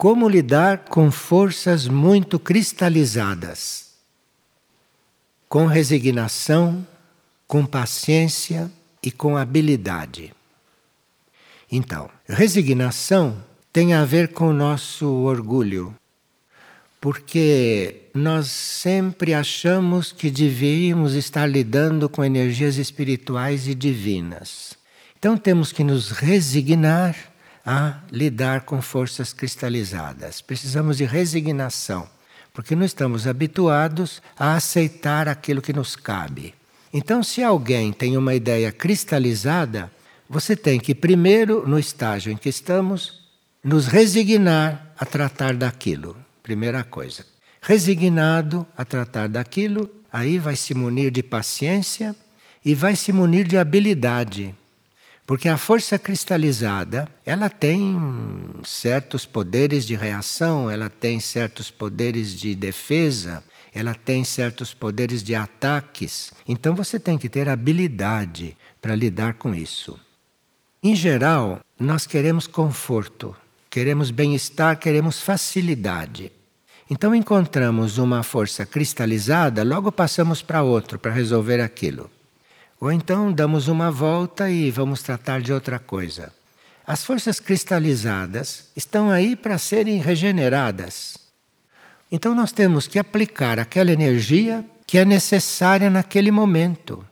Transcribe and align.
como 0.00 0.30
lidar 0.30 0.86
com 0.88 1.10
forças 1.10 1.86
muito 1.86 2.38
cristalizadas, 2.38 3.90
com 5.46 5.66
resignação, 5.66 6.86
com 7.46 7.66
paciência 7.66 8.72
e 9.02 9.10
com 9.10 9.36
habilidade. 9.36 10.32
Então, 11.70 12.08
resignação 12.26 13.44
tem 13.70 13.92
a 13.92 14.06
ver 14.06 14.28
com 14.28 14.48
o 14.48 14.54
nosso 14.54 15.06
orgulho, 15.06 15.94
porque 16.98 18.04
nós 18.14 18.46
sempre 18.46 19.34
achamos 19.34 20.12
que 20.12 20.30
deveríamos 20.30 21.12
estar 21.12 21.46
lidando 21.46 22.08
com 22.08 22.24
energias 22.24 22.78
espirituais 22.78 23.68
e 23.68 23.74
divinas. 23.74 24.78
Então 25.18 25.36
temos 25.36 25.72
que 25.72 25.84
nos 25.84 26.10
resignar 26.10 27.29
a 27.64 28.00
lidar 28.10 28.62
com 28.62 28.80
forças 28.80 29.32
cristalizadas. 29.32 30.40
Precisamos 30.40 30.96
de 30.96 31.04
resignação, 31.04 32.08
porque 32.52 32.74
não 32.74 32.84
estamos 32.84 33.26
habituados 33.26 34.22
a 34.38 34.54
aceitar 34.54 35.28
aquilo 35.28 35.62
que 35.62 35.72
nos 35.72 35.94
cabe. 35.94 36.54
Então, 36.92 37.22
se 37.22 37.42
alguém 37.42 37.92
tem 37.92 38.16
uma 38.16 38.34
ideia 38.34 38.72
cristalizada, 38.72 39.90
você 40.28 40.56
tem 40.56 40.80
que, 40.80 40.94
primeiro, 40.94 41.66
no 41.66 41.78
estágio 41.78 42.32
em 42.32 42.36
que 42.36 42.48
estamos, 42.48 43.20
nos 43.62 43.86
resignar 43.86 44.92
a 44.98 45.04
tratar 45.04 45.54
daquilo. 45.54 46.16
Primeira 46.42 46.82
coisa. 46.82 47.24
Resignado 47.60 48.66
a 48.76 48.84
tratar 48.84 49.28
daquilo, 49.28 49.90
aí 50.12 50.38
vai 50.38 50.56
se 50.56 50.74
munir 50.74 51.10
de 51.10 51.22
paciência 51.22 52.16
e 52.64 52.74
vai 52.74 52.96
se 52.96 53.12
munir 53.12 53.46
de 53.46 53.56
habilidade. 53.56 54.54
Porque 55.30 55.48
a 55.48 55.56
força 55.56 55.96
cristalizada, 55.96 57.06
ela 57.24 57.48
tem 57.48 57.96
certos 58.64 59.24
poderes 59.24 59.86
de 59.86 59.94
reação, 59.94 60.68
ela 60.68 60.90
tem 60.90 61.20
certos 61.20 61.70
poderes 61.70 62.34
de 62.34 62.52
defesa, 62.52 63.40
ela 63.72 63.94
tem 63.94 64.24
certos 64.24 64.74
poderes 64.74 65.22
de 65.22 65.36
ataques. 65.36 66.32
Então 66.48 66.74
você 66.74 66.98
tem 66.98 67.16
que 67.16 67.28
ter 67.28 67.48
habilidade 67.48 68.56
para 68.82 68.96
lidar 68.96 69.34
com 69.34 69.54
isso. 69.54 69.96
Em 70.82 70.96
geral, 70.96 71.60
nós 71.78 72.08
queremos 72.08 72.48
conforto, 72.48 73.32
queremos 73.70 74.10
bem-estar, 74.10 74.80
queremos 74.80 75.20
facilidade. 75.20 76.32
Então 76.90 77.14
encontramos 77.14 77.98
uma 77.98 78.24
força 78.24 78.66
cristalizada, 78.66 79.62
logo 79.62 79.92
passamos 79.92 80.42
para 80.42 80.64
outro 80.64 80.98
para 80.98 81.12
resolver 81.12 81.60
aquilo. 81.60 82.10
Ou 82.80 82.90
então 82.90 83.30
damos 83.30 83.68
uma 83.68 83.90
volta 83.90 84.50
e 84.50 84.70
vamos 84.70 85.02
tratar 85.02 85.42
de 85.42 85.52
outra 85.52 85.78
coisa. 85.78 86.32
As 86.86 87.04
forças 87.04 87.38
cristalizadas 87.38 88.70
estão 88.74 89.10
aí 89.10 89.36
para 89.36 89.58
serem 89.58 89.98
regeneradas. 89.98 91.18
Então 92.10 92.34
nós 92.34 92.52
temos 92.52 92.86
que 92.86 92.98
aplicar 92.98 93.58
aquela 93.58 93.92
energia 93.92 94.64
que 94.86 94.96
é 94.96 95.04
necessária 95.04 95.90
naquele 95.90 96.30
momento. 96.30 97.06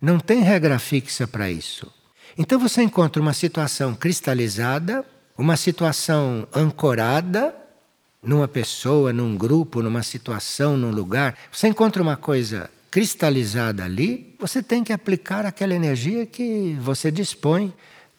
Não 0.00 0.18
tem 0.18 0.40
regra 0.40 0.78
fixa 0.78 1.28
para 1.28 1.50
isso. 1.50 1.92
Então 2.36 2.58
você 2.58 2.82
encontra 2.82 3.20
uma 3.20 3.34
situação 3.34 3.94
cristalizada, 3.94 5.04
uma 5.36 5.56
situação 5.56 6.48
ancorada 6.54 7.54
numa 8.22 8.48
pessoa, 8.48 9.12
num 9.12 9.36
grupo, 9.36 9.82
numa 9.82 10.02
situação, 10.02 10.76
num 10.78 10.90
lugar. 10.90 11.36
Você 11.52 11.68
encontra 11.68 12.02
uma 12.02 12.16
coisa 12.16 12.70
cristalizada 12.90 13.84
ali, 13.84 14.34
você 14.38 14.62
tem 14.62 14.82
que 14.82 14.92
aplicar 14.92 15.46
aquela 15.46 15.74
energia 15.74 16.26
que 16.26 16.76
você 16.80 17.10
dispõe 17.10 17.72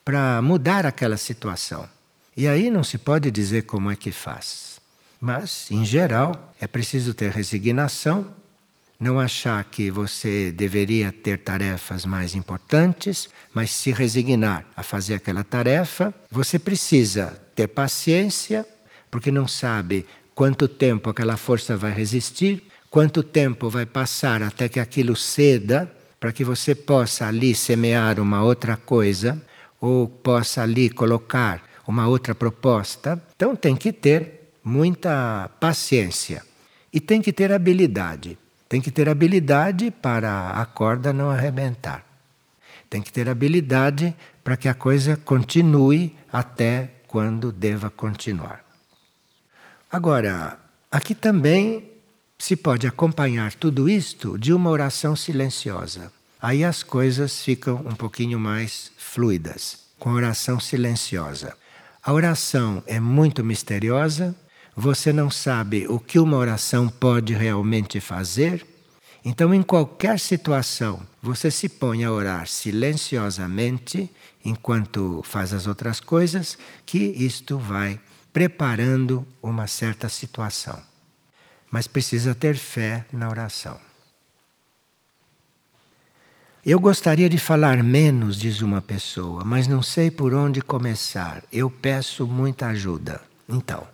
para 0.06 0.42
mudar 0.42 0.86
aquela 0.86 1.18
situação. 1.18 1.88
E 2.36 2.48
aí 2.48 2.72
não 2.72 2.84
se 2.84 2.98
pode 2.98 3.30
dizer 3.30 3.64
como 3.64 3.92
é 3.92 3.96
que 3.96 4.12
faz. 4.12 4.80
Mas, 5.20 5.70
em 5.70 5.86
geral, 5.86 6.54
é 6.60 6.66
preciso 6.66 7.14
ter 7.14 7.32
resignação, 7.32 8.34
não 9.00 9.20
achar 9.20 9.64
que 9.64 9.92
você 9.92 10.52
deveria 10.52 11.12
ter 11.12 11.40
tarefas 11.40 12.06
mais 12.06 12.34
importantes, 12.34 13.30
mas 13.54 13.72
se 13.72 13.92
resignar 13.92 14.66
a 14.76 14.84
fazer 14.84 15.16
aquela 15.16 15.44
tarefa. 15.44 16.14
Você 16.30 16.58
precisa 16.58 17.40
ter 17.56 17.68
paciência, 17.68 18.66
porque 19.10 19.32
não 19.32 19.48
sabe 19.48 20.06
quanto 20.34 20.68
tempo 20.68 21.10
aquela 21.10 21.36
força 21.36 21.76
vai 21.76 21.92
resistir, 21.92 22.64
quanto 22.92 23.24
tempo 23.24 23.70
vai 23.70 23.86
passar 23.86 24.44
até 24.44 24.68
que 24.68 24.80
aquilo 24.80 25.16
ceda, 25.16 25.90
para 26.20 26.34
que 26.34 26.44
você 26.44 26.76
possa 26.76 27.26
ali 27.26 27.56
semear 27.56 28.20
uma 28.20 28.44
outra 28.44 28.76
coisa, 28.76 29.42
ou 29.80 30.08
possa 30.08 30.62
ali 30.62 30.90
colocar 30.90 31.64
uma 31.88 32.06
outra 32.08 32.36
proposta. 32.36 33.20
Então 33.34 33.56
tem 33.56 33.78
que 33.78 33.94
ter 33.94 34.52
muita 34.64 35.50
paciência 35.60 36.44
e 36.94 37.00
tem 37.00 37.22
que 37.22 37.32
ter 37.32 37.52
habilidade. 37.52 38.38
Tem 38.68 38.82
que 38.82 38.92
ter 38.92 39.10
habilidade 39.10 39.90
para 39.90 40.52
a 40.52 40.66
corda 40.66 41.12
não 41.14 41.32
arrebentar. 41.32 42.06
Tem 42.90 43.02
que 43.02 43.12
ter 43.12 43.30
habilidade 43.30 44.14
para 44.44 44.58
que 44.58 44.68
a 44.68 44.74
coisa 44.74 45.16
continue 45.16 46.16
até 46.32 46.92
quando 47.08 47.52
deva 47.52 47.90
continuar. 47.90 48.64
Agora, 49.90 50.58
aqui 50.92 51.16
também 51.16 51.91
se 52.42 52.56
pode 52.56 52.88
acompanhar 52.88 53.54
tudo 53.54 53.88
isto 53.88 54.36
de 54.36 54.52
uma 54.52 54.72
oração 54.72 55.16
silenciosa. 55.16 56.12
Aí 56.42 56.64
as 56.64 56.82
coisas 56.82 57.44
ficam 57.44 57.76
um 57.86 57.94
pouquinho 57.94 58.40
mais 58.40 58.92
fluidas, 58.98 59.78
com 60.00 60.10
oração 60.12 60.60
silenciosa. 60.60 61.56
A 62.04 62.12
oração 62.12 62.82
é 62.88 63.00
muito 63.00 63.44
misteriosa, 63.44 64.36
você 64.76 65.14
não 65.14 65.30
sabe 65.30 65.86
o 65.88 66.00
que 66.00 66.18
uma 66.18 66.36
oração 66.36 66.90
pode 66.90 67.32
realmente 67.36 68.00
fazer. 68.00 68.66
Então, 69.24 69.54
em 69.54 69.62
qualquer 69.62 70.20
situação, 70.20 71.00
você 71.22 71.52
se 71.52 71.70
põe 71.70 72.04
a 72.04 72.12
orar 72.12 72.48
silenciosamente 72.48 74.10
enquanto 74.44 75.22
faz 75.24 75.54
as 75.54 75.68
outras 75.68 76.00
coisas, 76.00 76.58
que 76.88 76.98
isto 76.98 77.60
vai 77.60 78.00
preparando 78.34 79.24
uma 79.44 79.68
certa 79.68 80.10
situação 80.10 80.91
mas 81.72 81.88
precisa 81.88 82.36
ter 82.36 82.58
fé 82.58 83.06
na 83.14 83.30
oração. 83.30 83.80
Eu 86.64 86.80
gostaria 86.80 87.28
de 87.28 87.40
falar 87.40 87.82
menos, 87.82 88.38
diz 88.38 88.62
uma 88.62 88.82
pessoa, 88.82 89.44
mas 89.44 89.68
não 89.68 89.82
sei 89.82 90.12
por 90.12 90.34
onde 90.34 90.62
começar. 90.62 91.42
Eu 91.52 91.72
peço 91.72 92.28
muita 92.28 92.68
ajuda. 92.68 93.22
Então, 93.50 93.88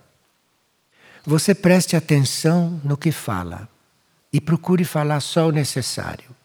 você 1.26 1.56
preste 1.56 1.96
atenção 1.96 2.82
no 2.84 2.98
que 2.98 3.12
fala 3.12 3.70
e 4.34 4.42
procure 4.42 4.84
falar 4.84 5.22
só 5.22 5.48
o 5.48 5.52
necessário. 5.52 6.36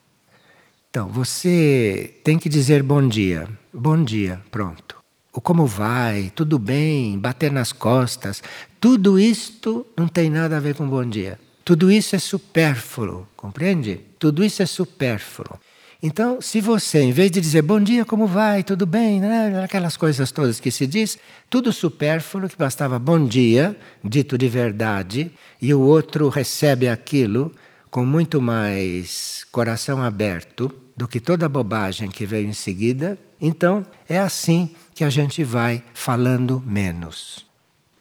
Então, 0.90 1.08
você 1.08 2.20
tem 2.22 2.38
que 2.38 2.48
dizer 2.48 2.82
bom 2.82 3.08
dia. 3.08 3.48
Bom 3.72 4.04
dia, 4.04 4.40
pronto 4.50 5.01
o 5.32 5.40
como 5.40 5.66
vai, 5.66 6.30
tudo 6.34 6.58
bem, 6.58 7.18
bater 7.18 7.50
nas 7.50 7.72
costas, 7.72 8.42
tudo 8.78 9.18
isto 9.18 9.86
não 9.96 10.06
tem 10.06 10.28
nada 10.28 10.56
a 10.56 10.60
ver 10.60 10.74
com 10.74 10.86
bom 10.86 11.04
dia. 11.04 11.38
Tudo 11.64 11.90
isso 11.90 12.14
é 12.14 12.18
supérfluo, 12.18 13.26
compreende? 13.36 14.00
Tudo 14.18 14.44
isso 14.44 14.62
é 14.62 14.66
supérfluo. 14.66 15.58
Então, 16.02 16.40
se 16.40 16.60
você, 16.60 17.00
em 17.00 17.12
vez 17.12 17.30
de 17.30 17.40
dizer 17.40 17.62
bom 17.62 17.80
dia, 17.80 18.04
como 18.04 18.26
vai, 18.26 18.64
tudo 18.64 18.84
bem, 18.84 19.20
né? 19.20 19.62
aquelas 19.62 19.96
coisas 19.96 20.32
todas 20.32 20.58
que 20.58 20.70
se 20.70 20.84
diz, 20.84 21.16
tudo 21.48 21.72
supérfluo, 21.72 22.48
que 22.48 22.56
bastava 22.56 22.98
bom 22.98 23.24
dia, 23.24 23.76
dito 24.02 24.36
de 24.36 24.48
verdade, 24.48 25.30
e 25.60 25.72
o 25.72 25.80
outro 25.80 26.28
recebe 26.28 26.88
aquilo 26.88 27.52
com 27.88 28.04
muito 28.04 28.42
mais 28.42 29.46
coração 29.52 30.02
aberto 30.02 30.74
do 30.96 31.06
que 31.06 31.20
toda 31.20 31.46
a 31.46 31.48
bobagem 31.48 32.10
que 32.10 32.26
veio 32.26 32.48
em 32.48 32.52
seguida, 32.52 33.16
então 33.40 33.86
é 34.08 34.18
assim 34.18 34.74
que 34.94 35.04
a 35.04 35.10
gente 35.10 35.42
vai 35.42 35.82
falando 35.94 36.62
menos. 36.66 37.46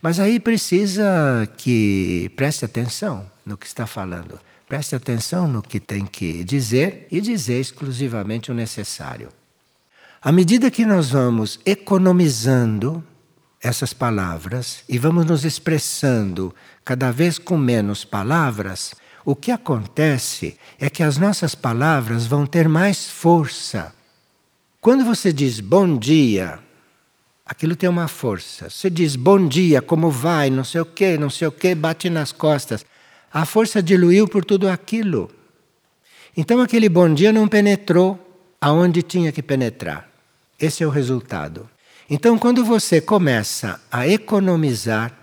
Mas 0.02 0.20
aí 0.20 0.40
precisa 0.40 1.48
que 1.58 2.32
preste 2.36 2.66
atenção 2.66 3.30
no 3.46 3.58
que 3.58 3.68
está 3.68 3.86
falando. 3.86 4.40
Preste 4.68 4.96
atenção 4.96 5.48
no 5.48 5.62
que 5.62 5.80
tem 5.80 6.06
que 6.06 6.44
dizer 6.44 7.08
e 7.12 7.22
dizer 7.22 7.60
exclusivamente 7.60 8.50
o 8.50 8.54
necessário. 8.54 9.30
À 10.22 10.32
medida 10.32 10.72
que 10.72 10.86
nós 10.86 11.10
vamos 11.10 11.60
economizando 11.66 13.04
essas 13.62 13.94
palavras 13.94 14.84
e 14.88 14.98
vamos 14.98 15.26
nos 15.26 15.46
expressando 15.46 16.54
cada 16.84 17.12
vez 17.12 17.38
com 17.38 17.58
menos 17.58 18.04
palavras, 18.04 18.96
o 19.24 19.36
que 19.36 19.52
acontece 19.52 20.58
é 20.80 20.90
que 20.90 21.04
as 21.04 21.18
nossas 21.18 21.54
palavras 21.54 22.26
vão 22.26 22.46
ter 22.46 22.68
mais 22.68 23.10
força. 23.10 23.94
Quando 24.80 25.06
você 25.06 25.32
diz 25.32 25.60
bom 25.60 25.98
dia, 25.98 26.60
aquilo 27.52 27.76
tem 27.76 27.90
uma 27.90 28.08
força. 28.08 28.70
Você 28.70 28.90
diz 28.90 29.18
bom 29.18 29.46
dia, 29.46 29.82
como 29.82 30.10
vai, 30.10 30.50
não 30.50 30.64
sei 30.64 30.80
o 30.80 30.86
que, 30.86 31.18
não 31.18 31.30
sei 31.30 31.50
o 31.50 31.52
que, 31.52 31.76
bate 31.76 32.10
nas 32.10 32.32
costas. 32.32 32.86
A 33.32 33.46
força 33.46 33.84
diluiu 33.84 34.26
por 34.26 34.46
tudo 34.46 34.70
aquilo. 34.70 35.30
Então 36.36 36.62
aquele 36.62 36.88
bom 36.88 37.14
dia 37.14 37.34
não 37.34 37.50
penetrou 37.50 38.18
aonde 38.62 39.04
tinha 39.04 39.34
que 39.34 39.44
penetrar. 39.44 40.10
Esse 40.58 40.82
é 40.82 40.88
o 40.88 40.90
resultado. 40.90 41.70
Então, 42.10 42.38
quando 42.38 42.64
você 42.64 43.02
começa 43.02 43.82
a 43.92 44.08
economizar 44.08 45.18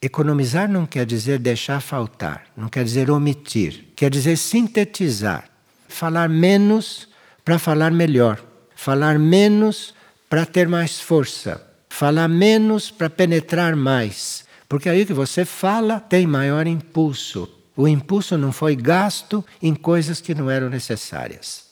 Economizar 0.00 0.68
não 0.70 0.84
quer 0.84 1.06
dizer 1.06 1.38
deixar 1.38 1.80
faltar, 1.80 2.44
não 2.54 2.68
quer 2.68 2.84
dizer 2.84 3.10
omitir, 3.10 3.86
quer 3.96 4.10
dizer 4.10 4.36
sintetizar. 4.36 5.48
Falar 5.88 6.28
menos 6.28 7.08
para 7.42 7.58
falar 7.58 7.90
melhor, 7.90 8.38
falar 8.74 9.18
menos 9.18 9.94
para 10.28 10.44
ter 10.44 10.68
mais 10.68 11.00
força, 11.00 11.64
falar 11.88 12.28
menos 12.28 12.90
para 12.90 13.08
penetrar 13.08 13.76
mais. 13.76 14.44
Porque 14.68 14.88
aí 14.88 15.06
que 15.06 15.12
você 15.12 15.44
fala 15.44 16.00
tem 16.00 16.26
maior 16.26 16.66
impulso. 16.66 17.48
O 17.76 17.86
impulso 17.86 18.36
não 18.36 18.52
foi 18.52 18.74
gasto 18.74 19.44
em 19.62 19.74
coisas 19.74 20.20
que 20.20 20.34
não 20.34 20.50
eram 20.50 20.68
necessárias. 20.68 21.66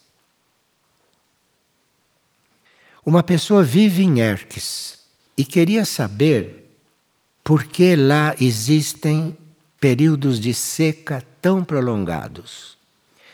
Uma 3.04 3.22
pessoa 3.22 3.62
vive 3.62 4.02
em 4.02 4.20
Erques 4.20 5.00
e 5.36 5.44
queria 5.44 5.84
saber 5.84 6.78
por 7.42 7.64
que 7.64 7.96
lá 7.96 8.34
existem 8.40 9.36
períodos 9.78 10.40
de 10.40 10.54
seca 10.54 11.22
tão 11.42 11.62
prolongados? 11.62 12.78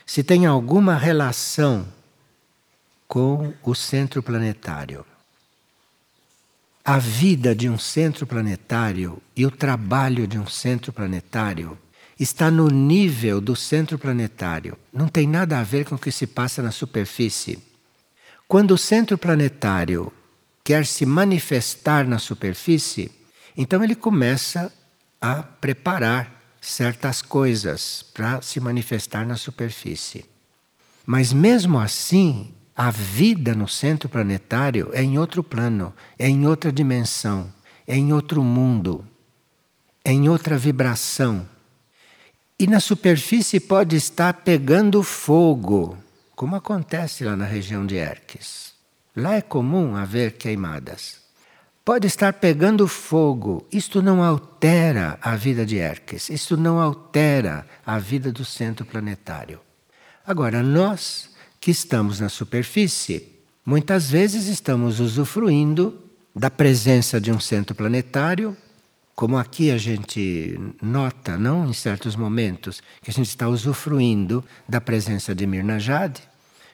Se 0.04 0.24
tem 0.24 0.46
alguma 0.46 0.96
relação 0.96 1.86
com 3.06 3.52
o 3.62 3.74
centro 3.74 4.22
planetário. 4.22 5.04
A 6.92 6.98
vida 6.98 7.54
de 7.54 7.68
um 7.68 7.78
centro 7.78 8.26
planetário 8.26 9.22
e 9.36 9.46
o 9.46 9.50
trabalho 9.52 10.26
de 10.26 10.36
um 10.36 10.46
centro 10.48 10.92
planetário 10.92 11.78
está 12.18 12.50
no 12.50 12.66
nível 12.66 13.40
do 13.40 13.54
centro 13.54 13.96
planetário. 13.96 14.76
Não 14.92 15.06
tem 15.06 15.24
nada 15.24 15.60
a 15.60 15.62
ver 15.62 15.84
com 15.84 15.94
o 15.94 15.98
que 15.98 16.10
se 16.10 16.26
passa 16.26 16.60
na 16.60 16.72
superfície. 16.72 17.62
Quando 18.48 18.72
o 18.72 18.76
centro 18.76 19.16
planetário 19.16 20.12
quer 20.64 20.84
se 20.84 21.06
manifestar 21.06 22.08
na 22.08 22.18
superfície, 22.18 23.12
então 23.56 23.84
ele 23.84 23.94
começa 23.94 24.72
a 25.20 25.44
preparar 25.44 26.42
certas 26.60 27.22
coisas 27.22 28.04
para 28.12 28.42
se 28.42 28.58
manifestar 28.58 29.24
na 29.24 29.36
superfície. 29.36 30.24
Mas 31.06 31.32
mesmo 31.32 31.78
assim, 31.78 32.52
a 32.76 32.90
vida 32.90 33.54
no 33.54 33.68
centro 33.68 34.08
planetário 34.08 34.90
é 34.92 35.02
em 35.02 35.18
outro 35.18 35.42
plano, 35.42 35.92
é 36.18 36.28
em 36.28 36.46
outra 36.46 36.72
dimensão, 36.72 37.52
é 37.86 37.96
em 37.96 38.12
outro 38.12 38.42
mundo, 38.42 39.04
é 40.04 40.12
em 40.12 40.28
outra 40.28 40.56
vibração. 40.56 41.48
E 42.58 42.66
na 42.66 42.80
superfície 42.80 43.60
pode 43.60 43.96
estar 43.96 44.32
pegando 44.34 45.02
fogo, 45.02 45.96
como 46.34 46.56
acontece 46.56 47.24
lá 47.24 47.36
na 47.36 47.44
região 47.44 47.86
de 47.86 47.96
Erques. 47.96 48.74
Lá 49.16 49.34
é 49.34 49.40
comum 49.40 49.96
haver 49.96 50.32
queimadas 50.32 51.20
pode 51.90 52.06
estar 52.06 52.34
pegando 52.34 52.86
fogo. 52.86 53.66
Isto 53.72 54.00
não 54.00 54.22
altera 54.22 55.18
a 55.20 55.34
vida 55.34 55.66
de 55.66 55.78
Hermes, 55.78 56.28
isto 56.28 56.56
não 56.56 56.78
altera 56.78 57.66
a 57.84 57.98
vida 57.98 58.30
do 58.30 58.44
centro 58.44 58.84
planetário. 58.84 59.60
Agora, 60.24 60.62
nós 60.62 61.29
que 61.60 61.70
estamos 61.70 62.20
na 62.20 62.28
superfície, 62.28 63.28
muitas 63.64 64.10
vezes 64.10 64.46
estamos 64.46 64.98
usufruindo 64.98 66.02
da 66.34 66.50
presença 66.50 67.20
de 67.20 67.30
um 67.30 67.38
centro 67.38 67.74
planetário, 67.74 68.56
como 69.14 69.36
aqui 69.36 69.70
a 69.70 69.76
gente 69.76 70.58
nota, 70.80 71.36
não 71.36 71.68
em 71.68 71.74
certos 71.74 72.16
momentos, 72.16 72.82
que 73.02 73.10
a 73.10 73.12
gente 73.12 73.28
está 73.28 73.46
usufruindo 73.48 74.42
da 74.66 74.80
presença 74.80 75.34
de 75.34 75.46
Mirna 75.46 75.78
Jade, 75.78 76.22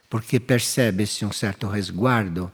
porque 0.08 0.38
percebe-se 0.38 1.24
um 1.24 1.32
certo 1.32 1.66
resguardo 1.66 2.52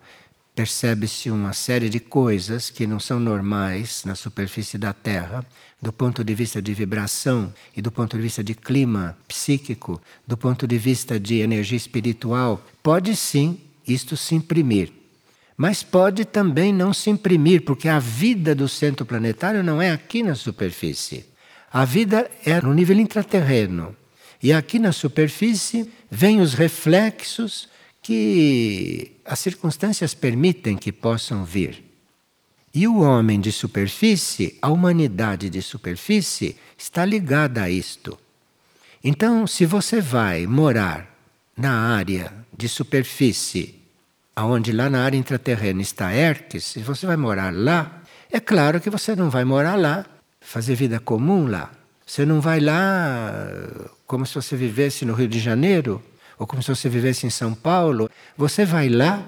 percebe-se 0.54 1.30
uma 1.30 1.52
série 1.52 1.88
de 1.88 1.98
coisas 1.98 2.68
que 2.68 2.86
não 2.86 3.00
são 3.00 3.18
normais 3.18 4.04
na 4.04 4.14
superfície 4.14 4.76
da 4.76 4.92
Terra, 4.92 5.44
do 5.80 5.92
ponto 5.92 6.22
de 6.22 6.34
vista 6.34 6.60
de 6.60 6.74
vibração 6.74 7.52
e 7.76 7.80
do 7.80 7.90
ponto 7.90 8.16
de 8.16 8.22
vista 8.22 8.44
de 8.44 8.54
clima 8.54 9.16
psíquico, 9.26 10.00
do 10.26 10.36
ponto 10.36 10.66
de 10.66 10.78
vista 10.78 11.18
de 11.18 11.40
energia 11.40 11.76
espiritual. 11.76 12.64
Pode 12.82 13.16
sim 13.16 13.58
isto 13.86 14.16
se 14.16 14.34
imprimir. 14.34 14.92
Mas 15.56 15.82
pode 15.82 16.24
também 16.24 16.72
não 16.72 16.92
se 16.92 17.10
imprimir, 17.10 17.62
porque 17.62 17.88
a 17.88 17.98
vida 17.98 18.54
do 18.54 18.68
centro 18.68 19.06
planetário 19.06 19.62
não 19.62 19.80
é 19.80 19.90
aqui 19.90 20.22
na 20.22 20.34
superfície. 20.34 21.24
A 21.72 21.84
vida 21.84 22.30
é 22.44 22.60
no 22.60 22.74
nível 22.74 22.98
intraterreno. 22.98 23.96
E 24.42 24.52
aqui 24.52 24.78
na 24.78 24.92
superfície 24.92 25.90
vêm 26.10 26.40
os 26.40 26.52
reflexos 26.52 27.68
que 28.02 29.12
as 29.24 29.38
circunstâncias 29.38 30.12
permitem 30.12 30.76
que 30.76 30.90
possam 30.90 31.44
vir. 31.44 31.84
E 32.74 32.88
o 32.88 33.00
homem 33.00 33.40
de 33.40 33.52
superfície, 33.52 34.58
a 34.60 34.68
humanidade 34.68 35.48
de 35.48 35.62
superfície, 35.62 36.56
está 36.76 37.04
ligada 37.04 37.62
a 37.62 37.70
isto. 37.70 38.18
Então, 39.04 39.46
se 39.46 39.64
você 39.64 40.00
vai 40.00 40.46
morar 40.46 41.08
na 41.56 41.72
área 41.94 42.32
de 42.56 42.68
superfície, 42.68 43.74
aonde 44.34 44.72
lá 44.72 44.88
na 44.88 45.04
área 45.04 45.18
intraterrena 45.18 45.82
está 45.82 46.12
Erques, 46.14 46.64
se 46.64 46.80
você 46.80 47.06
vai 47.06 47.16
morar 47.16 47.52
lá, 47.52 48.02
é 48.30 48.40
claro 48.40 48.80
que 48.80 48.90
você 48.90 49.14
não 49.14 49.28
vai 49.28 49.44
morar 49.44 49.76
lá, 49.76 50.06
fazer 50.40 50.74
vida 50.74 50.98
comum 50.98 51.46
lá. 51.46 51.70
Você 52.06 52.24
não 52.24 52.40
vai 52.40 52.58
lá 52.58 53.30
como 54.06 54.24
se 54.24 54.34
você 54.34 54.56
vivesse 54.56 55.04
no 55.04 55.12
Rio 55.14 55.28
de 55.28 55.38
Janeiro, 55.38 56.02
ou 56.42 56.46
como 56.46 56.60
se 56.60 56.74
você 56.74 56.88
vivesse 56.88 57.24
em 57.24 57.30
São 57.30 57.54
Paulo, 57.54 58.10
você 58.36 58.64
vai 58.64 58.88
lá 58.88 59.24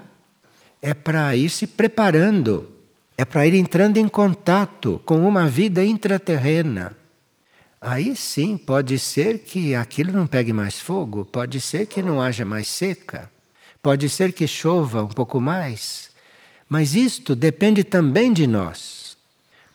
é 0.83 0.93
para 0.93 1.35
ir 1.37 1.49
se 1.49 1.65
preparando, 1.65 2.69
é 3.17 3.25
para 3.25 3.47
ir 3.47 3.55
entrando 3.55 3.99
em 3.99 4.09
contato 4.09 5.01
com 5.05 5.27
uma 5.27 5.49
vida 5.49 5.85
intraterrena. 5.85 6.97
Aí 7.81 8.17
sim, 8.17 8.57
pode 8.57 8.99
ser 8.99 9.39
que 9.39 9.77
aquilo 9.77 10.13
não 10.13 10.27
pegue 10.27 10.53
mais 10.53 10.81
fogo, 10.81 11.25
pode 11.25 11.61
ser 11.61 11.87
que 11.87 12.03
não 12.03 12.21
haja 12.21 12.45
mais 12.45 12.67
seca, 12.67 13.31
pode 13.81 14.09
ser 14.09 14.33
que 14.33 14.49
chova 14.49 15.05
um 15.05 15.09
pouco 15.09 15.41
mais, 15.41 16.11
mas 16.69 16.97
isto 16.97 17.37
depende 17.37 17.85
também 17.85 18.33
de 18.33 18.45
nós. 18.45 19.17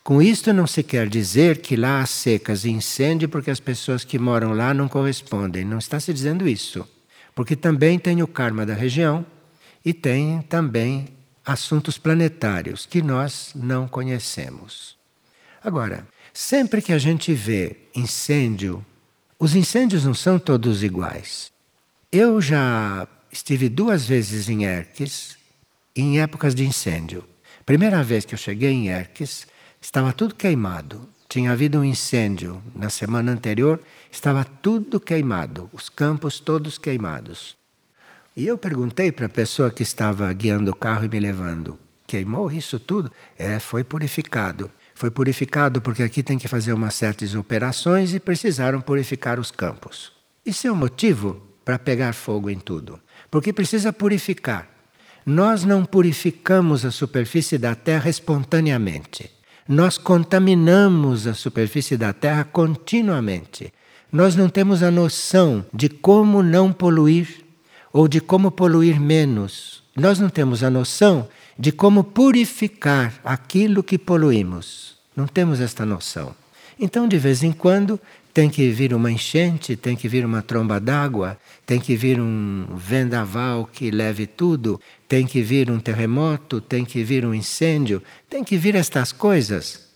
Com 0.04 0.20
isto 0.20 0.52
não 0.52 0.66
se 0.66 0.82
quer 0.82 1.08
dizer 1.08 1.62
que 1.62 1.74
lá 1.74 2.02
há 2.02 2.06
secas 2.06 2.66
e 2.66 2.70
incêndio 2.70 3.30
porque 3.30 3.50
as 3.50 3.60
pessoas 3.60 4.04
que 4.04 4.18
moram 4.18 4.52
lá 4.52 4.74
não 4.74 4.88
correspondem, 4.88 5.64
não 5.64 5.78
está 5.78 5.98
se 5.98 6.12
dizendo 6.12 6.46
isso. 6.46 6.86
Porque 7.34 7.56
também 7.56 7.98
tem 7.98 8.22
o 8.22 8.26
karma 8.26 8.66
da 8.66 8.74
região 8.74 9.24
e 9.84 9.92
tem 9.92 10.42
também 10.42 11.08
assuntos 11.44 11.98
planetários 11.98 12.86
que 12.86 13.02
nós 13.02 13.52
não 13.54 13.88
conhecemos. 13.88 14.96
Agora, 15.62 16.06
sempre 16.32 16.80
que 16.80 16.92
a 16.92 16.98
gente 16.98 17.32
vê 17.32 17.76
incêndio, 17.94 18.84
os 19.38 19.54
incêndios 19.54 20.04
não 20.04 20.14
são 20.14 20.38
todos 20.38 20.82
iguais. 20.82 21.50
Eu 22.12 22.40
já 22.40 23.06
estive 23.32 23.68
duas 23.68 24.06
vezes 24.06 24.48
em 24.48 24.64
Erques 24.64 25.38
em 25.94 26.20
épocas 26.20 26.54
de 26.54 26.64
incêndio. 26.64 27.24
Primeira 27.64 28.02
vez 28.02 28.24
que 28.24 28.34
eu 28.34 28.38
cheguei 28.38 28.70
em 28.70 28.88
Erques, 28.88 29.46
estava 29.80 30.12
tudo 30.12 30.34
queimado. 30.34 31.08
Tinha 31.30 31.52
havido 31.52 31.78
um 31.78 31.84
incêndio 31.84 32.60
na 32.74 32.90
semana 32.90 33.30
anterior, 33.30 33.78
estava 34.10 34.44
tudo 34.44 34.98
queimado, 34.98 35.70
os 35.72 35.88
campos 35.88 36.40
todos 36.40 36.76
queimados. 36.76 37.56
E 38.36 38.48
eu 38.48 38.58
perguntei 38.58 39.12
para 39.12 39.26
a 39.26 39.28
pessoa 39.28 39.70
que 39.70 39.84
estava 39.84 40.32
guiando 40.32 40.72
o 40.72 40.74
carro 40.74 41.04
e 41.04 41.08
me 41.08 41.20
levando: 41.20 41.78
queimou 42.04 42.50
isso 42.50 42.80
tudo? 42.80 43.12
É, 43.38 43.60
foi 43.60 43.84
purificado. 43.84 44.68
Foi 44.92 45.08
purificado 45.08 45.80
porque 45.80 46.02
aqui 46.02 46.20
tem 46.20 46.36
que 46.36 46.48
fazer 46.48 46.72
umas 46.72 46.96
certas 46.96 47.32
operações 47.36 48.12
e 48.12 48.18
precisaram 48.18 48.80
purificar 48.80 49.38
os 49.38 49.52
campos. 49.52 50.10
Isso 50.44 50.66
é 50.66 50.72
um 50.72 50.74
motivo 50.74 51.40
para 51.64 51.78
pegar 51.78 52.12
fogo 52.12 52.50
em 52.50 52.58
tudo, 52.58 52.98
porque 53.30 53.52
precisa 53.52 53.92
purificar. 53.92 54.68
Nós 55.24 55.64
não 55.64 55.84
purificamos 55.84 56.84
a 56.84 56.90
superfície 56.90 57.56
da 57.56 57.76
Terra 57.76 58.10
espontaneamente. 58.10 59.30
Nós 59.70 59.96
contaminamos 59.96 61.28
a 61.28 61.32
superfície 61.32 61.96
da 61.96 62.12
Terra 62.12 62.42
continuamente. 62.42 63.72
Nós 64.10 64.34
não 64.34 64.48
temos 64.48 64.82
a 64.82 64.90
noção 64.90 65.64
de 65.72 65.88
como 65.88 66.42
não 66.42 66.72
poluir 66.72 67.44
ou 67.92 68.08
de 68.08 68.20
como 68.20 68.50
poluir 68.50 69.00
menos. 69.00 69.84
Nós 69.94 70.18
não 70.18 70.28
temos 70.28 70.64
a 70.64 70.70
noção 70.70 71.28
de 71.56 71.70
como 71.70 72.02
purificar 72.02 73.20
aquilo 73.22 73.84
que 73.84 73.96
poluímos. 73.96 74.96
Não 75.14 75.28
temos 75.28 75.60
esta 75.60 75.86
noção. 75.86 76.34
Então, 76.76 77.06
de 77.06 77.16
vez 77.16 77.44
em 77.44 77.52
quando, 77.52 78.00
tem 78.32 78.48
que 78.48 78.70
vir 78.70 78.94
uma 78.94 79.10
enchente, 79.10 79.76
tem 79.76 79.96
que 79.96 80.08
vir 80.08 80.24
uma 80.24 80.42
tromba 80.42 80.78
d'água, 80.78 81.38
tem 81.66 81.80
que 81.80 81.96
vir 81.96 82.20
um 82.20 82.66
vendaval 82.76 83.66
que 83.66 83.90
leve 83.90 84.26
tudo, 84.26 84.80
tem 85.08 85.26
que 85.26 85.42
vir 85.42 85.70
um 85.70 85.80
terremoto, 85.80 86.60
tem 86.60 86.84
que 86.84 87.02
vir 87.02 87.24
um 87.24 87.34
incêndio, 87.34 88.02
tem 88.28 88.44
que 88.44 88.56
vir 88.56 88.74
estas 88.76 89.12
coisas. 89.12 89.88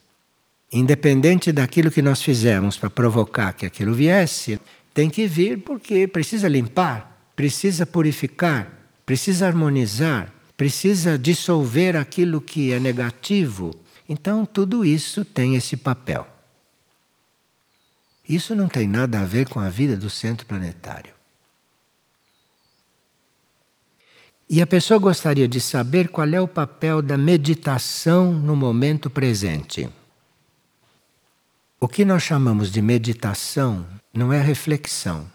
Independente 0.73 1.53
daquilo 1.53 1.91
que 1.91 2.03
nós 2.03 2.21
fizemos 2.21 2.77
para 2.77 2.91
provocar 2.91 3.53
que 3.53 3.65
aquilo 3.67 3.95
viesse, 3.95 4.59
tem 4.93 5.09
que 5.09 5.27
vir 5.27 5.59
porque 5.59 6.09
precisa 6.09 6.49
limpar, 6.49 7.31
precisa 7.37 7.87
purificar, 7.87 8.69
precisa 9.07 9.47
harmonizar, 9.47 10.33
precisa 10.57 11.17
dissolver 11.17 11.97
aquilo 11.97 12.41
que 12.41 12.73
é 12.73 12.81
negativo. 12.81 13.73
Então, 14.09 14.45
tudo 14.45 14.85
isso 14.85 15.25
tem 15.25 15.55
esse 15.55 15.77
papel. 15.77 16.34
Isso 18.29 18.55
não 18.55 18.69
tem 18.69 18.89
nada 18.89 19.21
a 19.21 19.25
ver 19.25 19.49
com 19.49 19.61
a 19.61 19.69
vida 19.69 19.97
do 19.97 20.09
centro 20.09 20.47
planetário. 20.47 21.13
E 24.49 24.61
a 24.61 24.67
pessoa 24.67 24.99
gostaria 24.99 25.49
de 25.49 25.61
saber 25.61 26.09
qual 26.09 26.29
é 26.29 26.41
o 26.41 26.49
papel 26.49 27.01
da 27.01 27.17
meditação 27.17 28.33
no 28.33 28.55
momento 28.55 29.09
presente. 29.09 29.89
O 31.81 31.89
que 31.89 32.05
nós 32.05 32.23
chamamos 32.23 32.71
de 32.71 32.81
meditação 32.81 33.87
não 34.13 34.33
é 34.33 34.41
reflexão. 34.41 35.31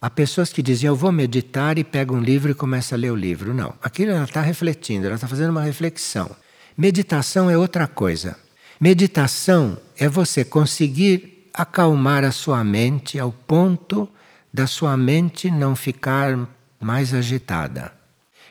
Há 0.00 0.08
pessoas 0.08 0.52
que 0.52 0.62
dizem, 0.62 0.86
eu 0.86 0.94
vou 0.94 1.10
meditar 1.10 1.78
e 1.78 1.84
pega 1.84 2.12
um 2.12 2.20
livro 2.20 2.50
e 2.50 2.54
começa 2.54 2.94
a 2.94 2.98
ler 2.98 3.10
o 3.10 3.16
livro. 3.16 3.52
Não, 3.52 3.74
aquilo 3.82 4.12
ela 4.12 4.24
está 4.24 4.40
refletindo, 4.40 5.06
ela 5.06 5.16
está 5.16 5.26
fazendo 5.26 5.50
uma 5.50 5.62
reflexão. 5.62 6.30
Meditação 6.76 7.50
é 7.50 7.58
outra 7.58 7.88
coisa. 7.88 8.38
Meditação 8.80 9.76
é 9.96 10.08
você 10.08 10.44
conseguir 10.44 11.37
acalmar 11.58 12.22
a 12.22 12.30
sua 12.30 12.62
mente 12.62 13.18
ao 13.18 13.32
ponto 13.32 14.08
da 14.54 14.64
sua 14.68 14.96
mente 14.96 15.50
não 15.50 15.74
ficar 15.74 16.48
mais 16.80 17.12
agitada. 17.12 17.92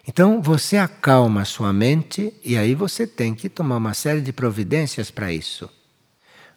Então 0.06 0.42
você 0.42 0.76
acalma 0.76 1.42
a 1.42 1.46
sua 1.46 1.72
mente 1.72 2.34
e 2.44 2.58
aí 2.58 2.76
você 2.76 3.08
tem 3.08 3.34
que 3.34 3.48
tomar 3.48 3.78
uma 3.78 3.94
série 3.94 4.20
de 4.20 4.34
providências 4.34 5.10
para 5.10 5.32
isso. 5.32 5.70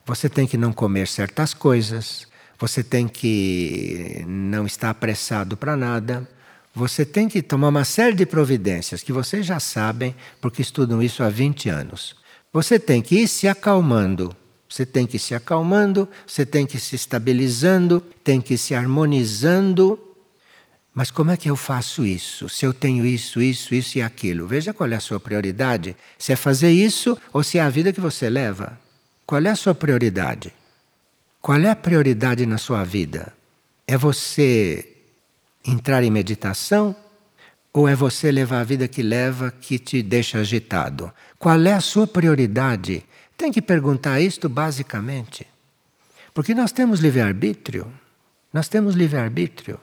Você 0.05 0.29
tem 0.29 0.45
que 0.45 0.57
não 0.57 0.73
comer 0.73 1.07
certas 1.07 1.55
coisas, 1.55 2.27
você 2.59 2.83
tem 2.83 3.07
que 3.07 4.25
não 4.27 4.67
estar 4.67 4.91
apressado 4.91 5.57
para 5.57 5.77
nada, 5.77 6.29
você 6.75 7.05
tem 7.05 7.29
que 7.29 7.43
tomar 7.43 7.69
uma 7.69 7.85
série 7.85 8.15
de 8.15 8.27
providências 8.27 9.05
que 9.05 9.13
vocês 9.13 9.47
já 9.47 9.61
sabem 9.61 10.17
porque 10.41 10.63
estudam 10.63 11.01
isso 11.01 11.23
há 11.23 11.29
20 11.29 11.69
anos. 11.69 12.17
Você 12.53 12.77
tem 12.77 13.01
que 13.01 13.21
ir 13.21 13.29
se 13.29 13.47
acalmando. 13.47 14.35
Você 14.71 14.87
tem 14.87 15.07
que 15.07 15.19
se 15.19 15.35
acalmando, 15.35 16.09
você 16.27 16.47
tem 16.47 16.65
que 16.65 16.81
se 16.81 16.97
estabilizando, 16.97 18.01
tem 18.25 18.41
que 18.41 18.57
se 18.57 18.75
harmonizando 18.75 19.99
mas 20.93 21.11
como 21.11 21.31
é 21.31 21.37
que 21.37 21.49
eu 21.49 21.57
faço 21.57 22.05
isso? 22.05 22.49
Se 22.49 22.67
eu 22.67 22.75
tenho 22.75 23.07
isso, 23.07 23.41
isso, 23.41 23.75
isso 23.75 23.99
e 23.99 24.03
aquilo? 24.03 24.47
Veja 24.47 24.75
qual 24.75 24.91
é 24.91 24.97
a 24.97 25.01
sua 25.01 25.21
prioridade. 25.21 25.97
Se 26.19 26.33
é 26.33 26.37
fazer 26.37 26.71
isso 26.71 27.17
ou 27.33 27.43
se 27.43 27.59
é 27.59 27.63
a 27.63 27.71
vida 27.71 27.93
que 27.93 28.01
você 28.01 28.29
leva. 28.29 28.79
Qual 29.25 29.41
é 29.41 29.49
a 29.49 29.57
sua 29.57 29.75
prioridade? 29.75 30.53
Qual 31.41 31.59
é 31.59 31.71
a 31.71 31.77
prioridade 31.77 32.45
na 32.45 32.59
sua 32.59 32.83
vida? 32.85 33.33
É 33.87 33.97
você 33.97 34.87
entrar 35.65 36.03
em 36.03 36.11
meditação 36.11 36.95
ou 37.73 37.89
é 37.89 37.95
você 37.95 38.33
levar 38.33 38.61
a 38.61 38.65
vida 38.65 38.89
que 38.89 39.03
leva 39.03 39.53
que 39.53 39.79
te 39.79 40.03
deixa 40.03 40.39
agitado? 40.39 41.13
Qual 41.39 41.61
é 41.61 41.73
a 41.73 41.81
sua 41.81 42.07
prioridade? 42.07 43.05
Tem 43.41 43.51
que 43.51 43.63
perguntar 43.63 44.21
isto 44.21 44.51
basicamente. 44.51 45.47
Porque 46.35 46.55
nós 46.55 46.73
temos 46.73 47.01
livre-arbítrio. 47.01 47.91
Nós 48.53 48.69
temos 48.69 48.95
livre-arbítrio. 48.95 49.81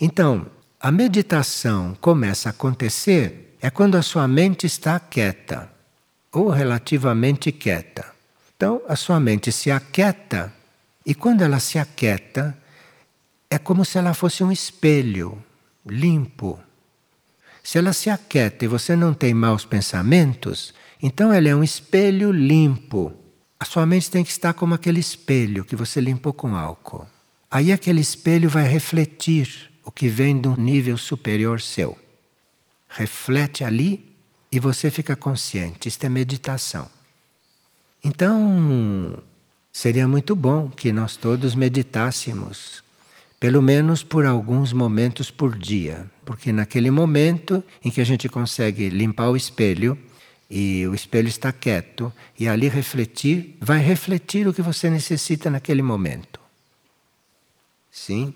Então, 0.00 0.46
a 0.80 0.90
meditação 0.90 1.94
começa 2.00 2.48
a 2.48 2.50
acontecer 2.50 3.58
é 3.60 3.68
quando 3.68 3.96
a 3.96 4.00
sua 4.00 4.26
mente 4.26 4.66
está 4.66 4.98
quieta 4.98 5.70
ou 6.32 6.48
relativamente 6.48 7.52
quieta. 7.52 8.10
Então, 8.56 8.80
a 8.88 8.96
sua 8.96 9.20
mente 9.20 9.52
se 9.52 9.70
aquieta 9.70 10.50
e 11.04 11.14
quando 11.14 11.42
ela 11.42 11.60
se 11.60 11.78
aquieta, 11.78 12.56
é 13.50 13.58
como 13.58 13.84
se 13.84 13.98
ela 13.98 14.14
fosse 14.14 14.42
um 14.42 14.50
espelho 14.50 15.44
limpo. 15.84 16.58
Se 17.62 17.76
ela 17.76 17.92
se 17.92 18.08
aquieta 18.08 18.64
e 18.64 18.68
você 18.68 18.96
não 18.96 19.12
tem 19.12 19.34
maus 19.34 19.66
pensamentos, 19.66 20.72
então 21.02 21.32
ela 21.32 21.48
é 21.48 21.56
um 21.56 21.64
espelho 21.64 22.30
limpo. 22.30 23.12
A 23.58 23.64
sua 23.64 23.84
mente 23.84 24.08
tem 24.08 24.22
que 24.22 24.30
estar 24.30 24.52
como 24.52 24.74
aquele 24.74 25.00
espelho 25.00 25.64
que 25.64 25.74
você 25.74 26.00
limpou 26.00 26.32
com 26.32 26.54
álcool. 26.54 27.06
Aí 27.50 27.72
aquele 27.72 28.00
espelho 28.00 28.48
vai 28.48 28.66
refletir 28.66 29.70
o 29.84 29.90
que 29.90 30.08
vem 30.08 30.40
de 30.40 30.46
um 30.46 30.56
nível 30.56 30.96
superior 30.96 31.60
seu. 31.60 31.98
Reflete 32.88 33.64
ali 33.64 34.14
e 34.50 34.60
você 34.60 34.90
fica 34.90 35.16
consciente. 35.16 35.88
Isto 35.88 36.04
é 36.04 36.08
meditação. 36.08 36.88
Então, 38.04 39.18
seria 39.72 40.06
muito 40.06 40.36
bom 40.36 40.68
que 40.68 40.92
nós 40.92 41.16
todos 41.16 41.54
meditássemos, 41.54 42.82
pelo 43.40 43.60
menos 43.60 44.02
por 44.02 44.24
alguns 44.24 44.72
momentos 44.72 45.30
por 45.30 45.58
dia, 45.58 46.10
porque 46.24 46.52
naquele 46.52 46.90
momento 46.90 47.62
em 47.84 47.90
que 47.90 48.00
a 48.00 48.04
gente 48.04 48.28
consegue 48.28 48.88
limpar 48.88 49.30
o 49.30 49.36
espelho 49.36 49.98
e 50.54 50.86
o 50.86 50.94
espelho 50.94 51.28
está 51.28 51.50
quieto 51.50 52.12
e 52.38 52.46
ali 52.46 52.68
refletir, 52.68 53.56
vai 53.58 53.78
refletir 53.78 54.46
o 54.46 54.52
que 54.52 54.60
você 54.60 54.90
necessita 54.90 55.48
naquele 55.48 55.80
momento. 55.80 56.38
Sim? 57.90 58.34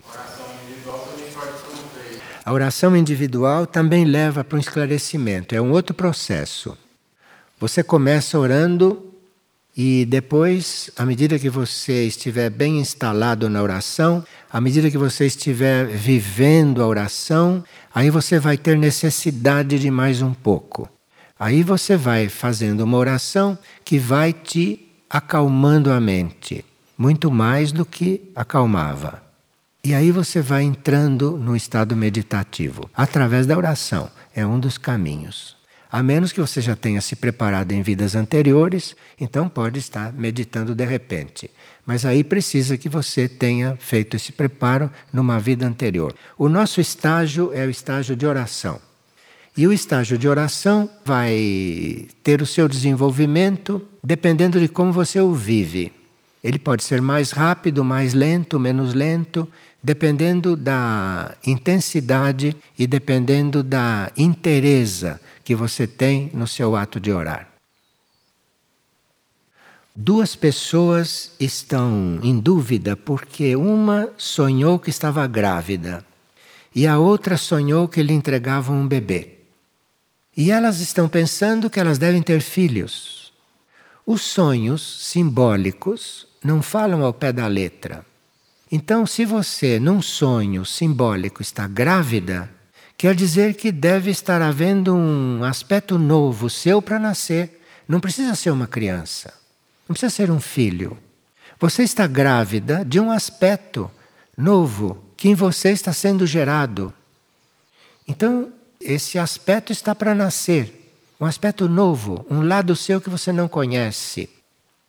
A 2.43 2.51
oração 2.51 2.97
individual 2.97 3.67
também 3.67 4.03
leva 4.03 4.43
para 4.43 4.57
um 4.57 4.59
esclarecimento, 4.59 5.53
é 5.53 5.61
um 5.61 5.69
outro 5.69 5.93
processo. 5.93 6.75
Você 7.59 7.83
começa 7.83 8.39
orando 8.39 9.13
e 9.75 10.03
depois, 10.05 10.89
à 10.97 11.05
medida 11.05 11.37
que 11.37 11.51
você 11.51 12.07
estiver 12.07 12.49
bem 12.49 12.79
instalado 12.79 13.47
na 13.47 13.61
oração, 13.61 14.25
à 14.49 14.59
medida 14.59 14.89
que 14.89 14.97
você 14.97 15.27
estiver 15.27 15.85
vivendo 15.85 16.81
a 16.81 16.87
oração, 16.87 17.63
aí 17.93 18.09
você 18.09 18.39
vai 18.39 18.57
ter 18.57 18.75
necessidade 18.75 19.77
de 19.77 19.91
mais 19.91 20.23
um 20.23 20.33
pouco. 20.33 20.96
Aí 21.39 21.61
você 21.63 21.95
vai 21.95 22.29
fazendo 22.29 22.81
uma 22.81 22.97
oração 22.97 23.57
que 23.85 23.99
vai 23.99 24.33
te 24.33 24.91
acalmando 25.09 25.91
a 25.91 25.99
mente, 25.99 26.65
muito 26.97 27.31
mais 27.31 27.71
do 27.71 27.85
que 27.85 28.31
acalmava. 28.35 29.21
E 29.83 29.93
aí 29.93 30.11
você 30.11 30.41
vai 30.41 30.63
entrando 30.63 31.37
no 31.37 31.55
estado 31.55 31.95
meditativo, 31.95 32.89
através 32.93 33.45
da 33.45 33.55
oração. 33.55 34.09
É 34.35 34.45
um 34.45 34.59
dos 34.59 34.77
caminhos. 34.77 35.55
A 35.89 36.03
menos 36.03 36.33
que 36.33 36.41
você 36.41 36.59
já 36.59 36.75
tenha 36.75 36.99
se 36.99 37.15
preparado 37.15 37.71
em 37.71 37.81
vidas 37.81 38.13
anteriores, 38.13 38.95
então 39.19 39.47
pode 39.47 39.79
estar 39.79 40.11
meditando 40.11 40.75
de 40.75 40.85
repente. 40.85 41.49
Mas 41.85 42.05
aí 42.05 42.23
precisa 42.23 42.77
que 42.77 42.89
você 42.89 43.29
tenha 43.29 43.77
feito 43.79 44.17
esse 44.17 44.33
preparo 44.33 44.91
numa 45.13 45.39
vida 45.39 45.65
anterior. 45.65 46.13
O 46.37 46.49
nosso 46.49 46.81
estágio 46.81 47.53
é 47.53 47.65
o 47.65 47.69
estágio 47.69 48.15
de 48.15 48.25
oração. 48.25 48.81
E 49.57 49.65
o 49.65 49.73
estágio 49.73 50.19
de 50.19 50.27
oração 50.27 50.87
vai 51.03 52.07
ter 52.21 52.43
o 52.43 52.45
seu 52.45 52.67
desenvolvimento 52.67 53.81
dependendo 54.03 54.59
de 54.59 54.67
como 54.67 54.93
você 54.93 55.19
o 55.19 55.33
vive. 55.33 55.91
Ele 56.43 56.59
pode 56.59 56.83
ser 56.83 57.01
mais 57.01 57.31
rápido, 57.31 57.83
mais 57.83 58.13
lento, 58.13 58.59
menos 58.59 58.93
lento, 58.93 59.47
dependendo 59.81 60.55
da 60.55 61.35
intensidade 61.45 62.55
e 62.77 62.85
dependendo 62.85 63.63
da 63.63 64.11
interesa 64.15 65.19
que 65.43 65.55
você 65.55 65.87
tem 65.87 66.29
no 66.35 66.47
seu 66.47 66.75
ato 66.75 66.99
de 66.99 67.11
orar. 67.11 67.49
Duas 69.95 70.35
pessoas 70.35 71.31
estão 71.39 72.19
em 72.21 72.39
dúvida 72.39 72.95
porque 72.95 73.55
uma 73.55 74.09
sonhou 74.15 74.77
que 74.77 74.91
estava 74.91 75.25
grávida 75.25 76.05
e 76.75 76.85
a 76.85 76.99
outra 76.99 77.35
sonhou 77.37 77.87
que 77.87 78.03
lhe 78.03 78.13
entregavam 78.13 78.75
um 78.75 78.87
bebê. 78.87 79.36
E 80.37 80.51
elas 80.51 80.79
estão 80.79 81.09
pensando 81.09 81.67
que 81.67 81.79
elas 81.79 81.97
devem 81.97 82.21
ter 82.21 82.41
filhos. 82.41 83.33
Os 84.05 84.21
sonhos 84.21 85.05
simbólicos 85.07 86.27
não 86.43 86.61
falam 86.61 87.03
ao 87.03 87.11
pé 87.11 87.33
da 87.33 87.47
letra. 87.47 88.05
Então, 88.71 89.07
se 89.07 89.25
você, 89.25 89.79
num 89.79 89.99
sonho 89.99 90.63
simbólico, 90.63 91.41
está 91.41 91.67
grávida, 91.67 92.47
quer 92.95 93.15
dizer 93.15 93.55
que 93.55 93.71
deve 93.71 94.11
estar 94.11 94.41
havendo 94.41 94.95
um 94.95 95.43
aspecto 95.43 95.97
novo 95.97 96.51
seu 96.51 96.83
para 96.83 96.99
nascer. 96.99 97.59
Não 97.87 97.99
precisa 97.99 98.35
ser 98.35 98.51
uma 98.51 98.67
criança, 98.67 99.33
não 99.89 99.93
precisa 99.93 100.11
ser 100.11 100.29
um 100.29 100.39
filho. 100.39 100.97
Você 101.59 101.81
está 101.81 102.05
grávida 102.05 102.85
de 102.85 102.99
um 102.99 103.09
aspecto 103.09 103.89
novo 104.37 105.03
que 105.17 105.29
em 105.29 105.33
você 105.33 105.71
está 105.71 105.91
sendo 105.91 106.27
gerado. 106.27 106.93
Então, 108.07 108.53
esse 108.87 109.19
aspecto 109.19 109.73
está 109.73 109.93
para 109.93 110.15
nascer, 110.15 110.95
um 111.19 111.25
aspecto 111.25 111.67
novo, 111.67 112.25
um 112.29 112.41
lado 112.41 112.73
seu 112.73 113.01
que 113.01 113.09
você 113.09 113.33
não 113.33 113.47
conhece. 113.49 114.29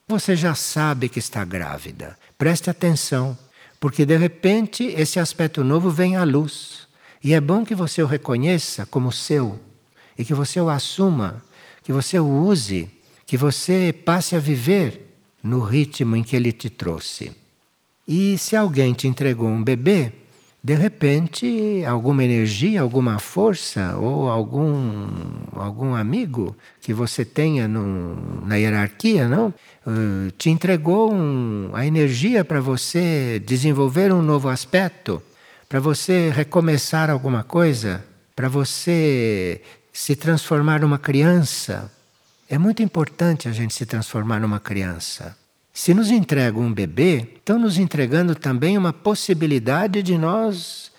Você 0.06 0.36
já 0.36 0.54
sabe 0.54 1.08
que 1.08 1.18
está 1.18 1.44
grávida. 1.44 2.16
Preste 2.38 2.70
atenção. 2.70 3.36
Porque 3.80 4.06
de 4.06 4.16
repente 4.16 4.84
esse 4.84 5.18
aspecto 5.18 5.64
novo 5.64 5.90
vem 5.90 6.16
à 6.16 6.22
luz. 6.22 6.86
E 7.22 7.34
é 7.34 7.40
bom 7.40 7.64
que 7.64 7.74
você 7.74 8.00
o 8.02 8.06
reconheça 8.06 8.86
como 8.86 9.10
seu 9.10 9.58
e 10.16 10.24
que 10.24 10.34
você 10.34 10.60
o 10.60 10.68
assuma, 10.68 11.42
que 11.82 11.92
você 11.92 12.18
o 12.18 12.26
use, 12.26 12.88
que 13.26 13.36
você 13.36 13.92
passe 13.92 14.36
a 14.36 14.38
viver 14.38 15.18
no 15.42 15.60
ritmo 15.60 16.16
em 16.16 16.22
que 16.22 16.36
ele 16.36 16.52
te 16.52 16.70
trouxe. 16.70 17.32
E 18.06 18.38
se 18.38 18.54
alguém 18.54 18.92
te 18.92 19.06
entregou 19.08 19.48
um 19.48 19.62
bebê, 19.62 20.12
de 20.68 20.74
repente, 20.74 21.82
alguma 21.86 22.22
energia, 22.22 22.82
alguma 22.82 23.18
força 23.18 23.96
ou 23.96 24.28
algum, 24.28 25.08
algum 25.54 25.94
amigo 25.94 26.54
que 26.82 26.92
você 26.92 27.24
tenha 27.24 27.66
na 27.66 28.56
hierarquia, 28.56 29.26
não? 29.26 29.46
Uh, 29.86 30.30
te 30.36 30.50
entregou 30.50 31.10
um, 31.10 31.70
a 31.72 31.86
energia 31.86 32.44
para 32.44 32.60
você 32.60 33.42
desenvolver 33.46 34.12
um 34.12 34.20
novo 34.20 34.50
aspecto, 34.50 35.22
para 35.70 35.80
você 35.80 36.28
recomeçar 36.28 37.08
alguma 37.08 37.42
coisa, 37.42 38.04
para 38.36 38.50
você 38.50 39.62
se 39.90 40.14
transformar 40.14 40.82
numa 40.82 40.98
criança. 40.98 41.90
É 42.46 42.58
muito 42.58 42.82
importante 42.82 43.48
a 43.48 43.52
gente 43.52 43.72
se 43.72 43.86
transformar 43.86 44.38
numa 44.38 44.60
criança. 44.60 45.34
Se 45.78 45.94
nos 45.94 46.10
entregam 46.10 46.62
um 46.62 46.72
bebê, 46.72 47.34
estão 47.36 47.56
nos 47.56 47.78
entregando 47.78 48.34
também 48.34 48.76
uma 48.76 48.92
possibilidade 48.92 50.02
de 50.02 50.18
nós 50.18 50.90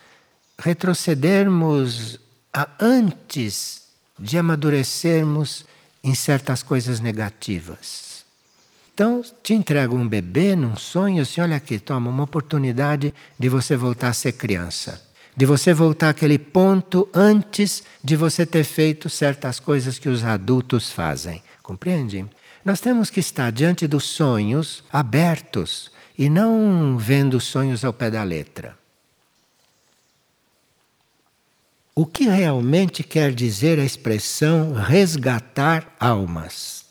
retrocedermos 0.58 2.18
a 2.54 2.66
antes 2.80 3.82
de 4.18 4.38
amadurecermos 4.38 5.66
em 6.02 6.16
certas 6.16 6.64
coisas 6.64 7.02
negativas. 7.02 8.24
Então, 8.94 9.22
te 9.44 9.54
entrego 9.54 9.98
um 9.98 10.08
bebê 10.08 10.56
num 10.56 10.78
sonho, 10.78 11.24
assim, 11.24 11.42
olha 11.42 11.58
aqui, 11.58 11.78
toma 11.78 12.10
uma 12.10 12.24
oportunidade 12.24 13.14
de 13.38 13.50
você 13.50 13.76
voltar 13.76 14.08
a 14.08 14.14
ser 14.14 14.32
criança. 14.32 15.06
De 15.36 15.46
você 15.46 15.74
voltar 15.74 16.08
àquele 16.08 16.40
ponto 16.40 17.10
antes 17.14 17.84
de 18.02 18.16
você 18.16 18.46
ter 18.46 18.64
feito 18.64 19.10
certas 19.10 19.60
coisas 19.60 20.00
que 20.00 20.08
os 20.08 20.24
adultos 20.24 20.90
fazem. 20.90 21.44
Compreende? 21.62 22.26
Nós 22.70 22.80
temos 22.80 23.10
que 23.10 23.20
estar 23.20 23.52
diante 23.52 23.88
dos 23.88 24.04
sonhos 24.04 24.84
abertos 24.94 25.92
e 26.16 26.30
não 26.30 27.00
vendo 27.00 27.42
sonhos 27.42 27.84
ao 27.84 27.92
pé 27.92 28.12
da 28.12 28.22
letra. 28.22 28.78
O 31.96 32.06
que 32.06 32.26
realmente 32.26 33.02
quer 33.02 33.34
dizer 33.34 33.80
a 33.80 33.84
expressão 33.84 34.74
resgatar 34.74 35.96
almas? 36.00 36.86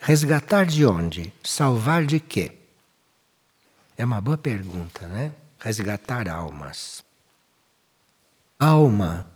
Resgatar 0.00 0.66
de 0.66 0.84
onde? 0.84 1.32
Salvar 1.44 2.04
de 2.04 2.18
quê? 2.18 2.50
É 3.96 4.04
uma 4.04 4.20
boa 4.20 4.36
pergunta, 4.36 5.06
né? 5.06 5.30
Resgatar 5.60 6.28
almas. 6.28 7.04
Alma 8.58 9.30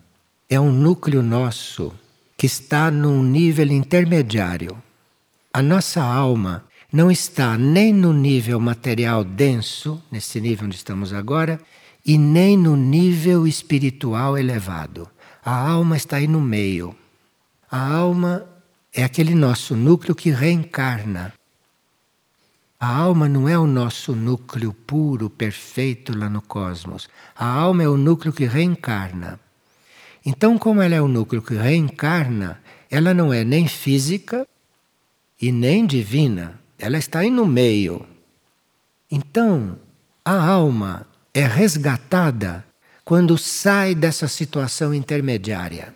é 0.51 0.59
um 0.59 0.73
núcleo 0.73 1.23
nosso 1.23 1.95
que 2.37 2.47
está 2.47 2.91
num 2.91 3.23
nível 3.23 3.69
intermediário 3.69 4.83
a 5.57 5.63
nossa 5.63 6.03
alma 6.03 6.67
não 6.93 7.11
está 7.11 7.57
nem 7.57 7.91
no 7.91 8.13
nível 8.13 8.61
material 8.61 9.25
denso, 9.25 10.03
nesse 10.13 10.39
nível 10.39 10.67
onde 10.67 10.77
estamos 10.77 11.15
agora, 11.15 11.59
e 12.05 12.19
nem 12.19 12.59
no 12.59 12.77
nível 12.77 13.47
espiritual 13.47 14.37
elevado. 14.37 15.09
A 15.43 15.71
alma 15.71 15.97
está 15.97 16.17
aí 16.17 16.27
no 16.27 16.43
meio. 16.43 16.95
A 17.71 17.91
alma 17.91 18.47
é 18.93 19.03
aquele 19.03 19.35
nosso 19.35 19.75
núcleo 19.75 20.15
que 20.15 20.29
reencarna. 20.29 21.33
A 22.79 22.95
alma 22.95 23.27
não 23.27 23.49
é 23.49 23.59
o 23.59 23.67
nosso 23.67 24.15
núcleo 24.15 24.75
puro, 24.75 25.31
perfeito 25.31 26.15
lá 26.15 26.29
no 26.29 26.43
cosmos. 26.43 27.09
A 27.35 27.47
alma 27.47 27.83
é 27.83 27.89
o 27.89 27.97
núcleo 27.97 28.31
que 28.31 28.45
reencarna. 28.45 29.41
Então, 30.23 30.59
como 30.59 30.83
ela 30.83 30.97
é 30.97 31.01
o 31.01 31.09
núcleo 31.09 31.41
que 31.41 31.55
reencarna, 31.55 32.61
ela 32.91 33.15
não 33.15 33.33
é 33.33 33.43
nem 33.43 33.67
física, 33.67 34.47
e 35.41 35.53
nem 35.53 35.87
divina, 35.87 36.59
ela 36.79 36.99
está 36.99 37.21
aí 37.21 37.31
no 37.31 37.47
meio. 37.47 38.07
Então, 39.11 39.79
a 40.25 40.45
alma 40.45 41.07
é 41.33 41.45
resgatada 41.45 42.65
quando 43.05 43.39
sai 43.39 43.95
dessa 43.95 44.27
situação 44.27 44.93
intermediária. 44.93 45.95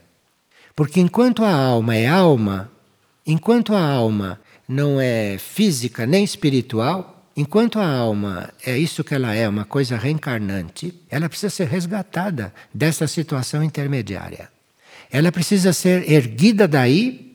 Porque 0.76 1.00
enquanto 1.00 1.44
a 1.44 1.52
alma 1.52 1.96
é 1.96 2.06
alma, 2.06 2.70
enquanto 3.26 3.74
a 3.74 3.82
alma 3.82 4.40
não 4.68 5.00
é 5.00 5.36
física 5.38 6.06
nem 6.06 6.22
espiritual, 6.22 7.26
enquanto 7.36 7.78
a 7.80 7.86
alma 7.86 8.50
é 8.64 8.78
isso 8.78 9.02
que 9.02 9.14
ela 9.14 9.34
é, 9.34 9.48
uma 9.48 9.64
coisa 9.64 9.96
reencarnante, 9.96 10.94
ela 11.10 11.28
precisa 11.28 11.50
ser 11.50 11.66
resgatada 11.66 12.54
dessa 12.72 13.06
situação 13.06 13.64
intermediária. 13.64 14.48
Ela 15.10 15.32
precisa 15.32 15.72
ser 15.72 16.08
erguida 16.08 16.68
daí 16.68 17.29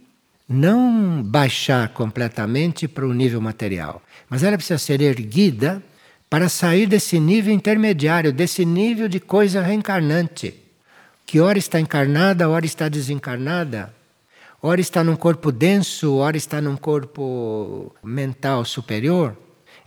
não 0.48 1.24
baixar 1.24 1.90
completamente 1.90 2.88
para 2.88 3.06
o 3.06 3.14
nível 3.14 3.42
material, 3.42 4.02
mas 4.30 4.44
ela 4.44 4.58
precisa 4.58 4.78
ser 4.78 5.02
erguida 5.02 5.82
para 6.30 6.50
sair 6.50 6.86
desse 6.86 7.20
nível 7.20 7.54
intermediário, 7.54 8.32
desse 8.32 8.66
nível 8.66 9.08
de 9.08 9.20
coisa 9.20 9.62
reencarnante, 9.62 10.54
que 11.26 11.40
ora 11.40 11.58
está 11.58 11.80
encarnada, 11.80 12.50
ora 12.50 12.66
está 12.66 12.88
desencarnada, 12.88 13.94
ora 14.62 14.80
está 14.80 15.04
num 15.04 15.16
corpo 15.16 15.52
denso, 15.52 16.16
ora 16.16 16.38
está 16.38 16.62
num 16.62 16.78
corpo 16.78 17.96
mental 18.04 18.64
superior. 18.66 19.36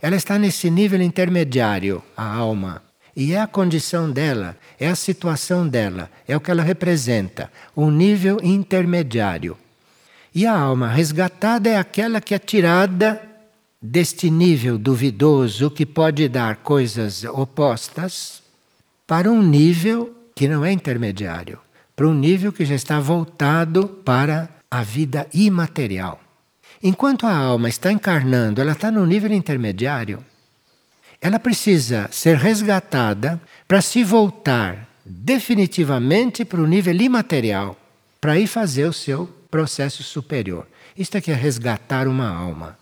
Ela 0.01 0.15
está 0.15 0.39
nesse 0.39 0.69
nível 0.69 1.01
intermediário, 1.01 2.01
a 2.15 2.25
alma. 2.25 2.81
E 3.15 3.33
é 3.33 3.41
a 3.41 3.47
condição 3.47 4.09
dela, 4.09 4.57
é 4.79 4.87
a 4.87 4.95
situação 4.95 5.67
dela, 5.67 6.09
é 6.27 6.35
o 6.35 6.39
que 6.39 6.51
ela 6.51 6.63
representa, 6.63 7.51
um 7.75 7.91
nível 7.91 8.39
intermediário. 8.41 9.57
E 10.33 10.45
a 10.45 10.57
alma 10.57 10.89
resgatada 10.89 11.69
é 11.69 11.77
aquela 11.77 12.21
que 12.21 12.35
é 12.35 12.39
tirada 12.39 13.21
deste 13.81 14.29
nível 14.29 14.77
duvidoso 14.77 15.71
que 15.71 15.85
pode 15.85 16.27
dar 16.27 16.57
coisas 16.57 17.23
opostas 17.23 18.43
para 19.07 19.31
um 19.31 19.41
nível 19.41 20.15
que 20.35 20.47
não 20.47 20.63
é 20.63 20.71
intermediário, 20.71 21.59
para 21.95 22.07
um 22.07 22.13
nível 22.13 22.51
que 22.51 22.65
já 22.65 22.75
está 22.75 22.99
voltado 22.99 23.87
para 23.87 24.49
a 24.69 24.83
vida 24.83 25.27
imaterial. 25.33 26.19
Enquanto 26.81 27.25
a 27.25 27.35
alma 27.35 27.67
está 27.67 27.91
encarnando, 27.91 28.61
ela 28.61 28.73
está 28.73 28.91
no 28.91 29.05
nível 29.05 29.31
intermediário. 29.31 30.23
Ela 31.19 31.39
precisa 31.39 32.07
ser 32.11 32.37
resgatada 32.37 33.41
para 33.67 33.81
se 33.81 34.03
voltar 34.03 34.87
definitivamente 35.03 36.45
para 36.45 36.61
o 36.61 36.67
nível 36.67 36.95
imaterial, 36.95 37.75
para 38.21 38.39
ir 38.39 38.47
fazer 38.47 38.85
o 38.85 38.93
seu 38.93 39.38
processo 39.49 40.03
superior. 40.03 40.67
Isto 40.97 41.17
é 41.17 41.21
que 41.21 41.31
é 41.31 41.35
resgatar 41.35 42.07
uma 42.07 42.27
alma. 42.27 42.77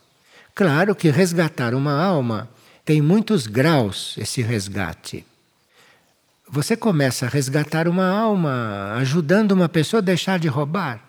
Claro 0.54 0.94
que 0.94 1.10
resgatar 1.10 1.74
uma 1.74 1.92
alma 1.92 2.48
tem 2.84 3.00
muitos 3.00 3.46
graus 3.46 4.16
esse 4.18 4.42
resgate. 4.42 5.24
Você 6.50 6.76
começa 6.76 7.26
a 7.26 7.28
resgatar 7.28 7.86
uma 7.86 8.08
alma 8.08 8.94
ajudando 8.96 9.52
uma 9.52 9.68
pessoa 9.68 10.00
a 10.00 10.04
deixar 10.04 10.38
de 10.38 10.48
roubar, 10.48 11.04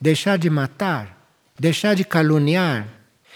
deixar 0.00 0.38
de 0.38 0.48
matar, 0.48 1.30
deixar 1.58 1.94
de 1.94 2.04
caluniar, 2.04 2.88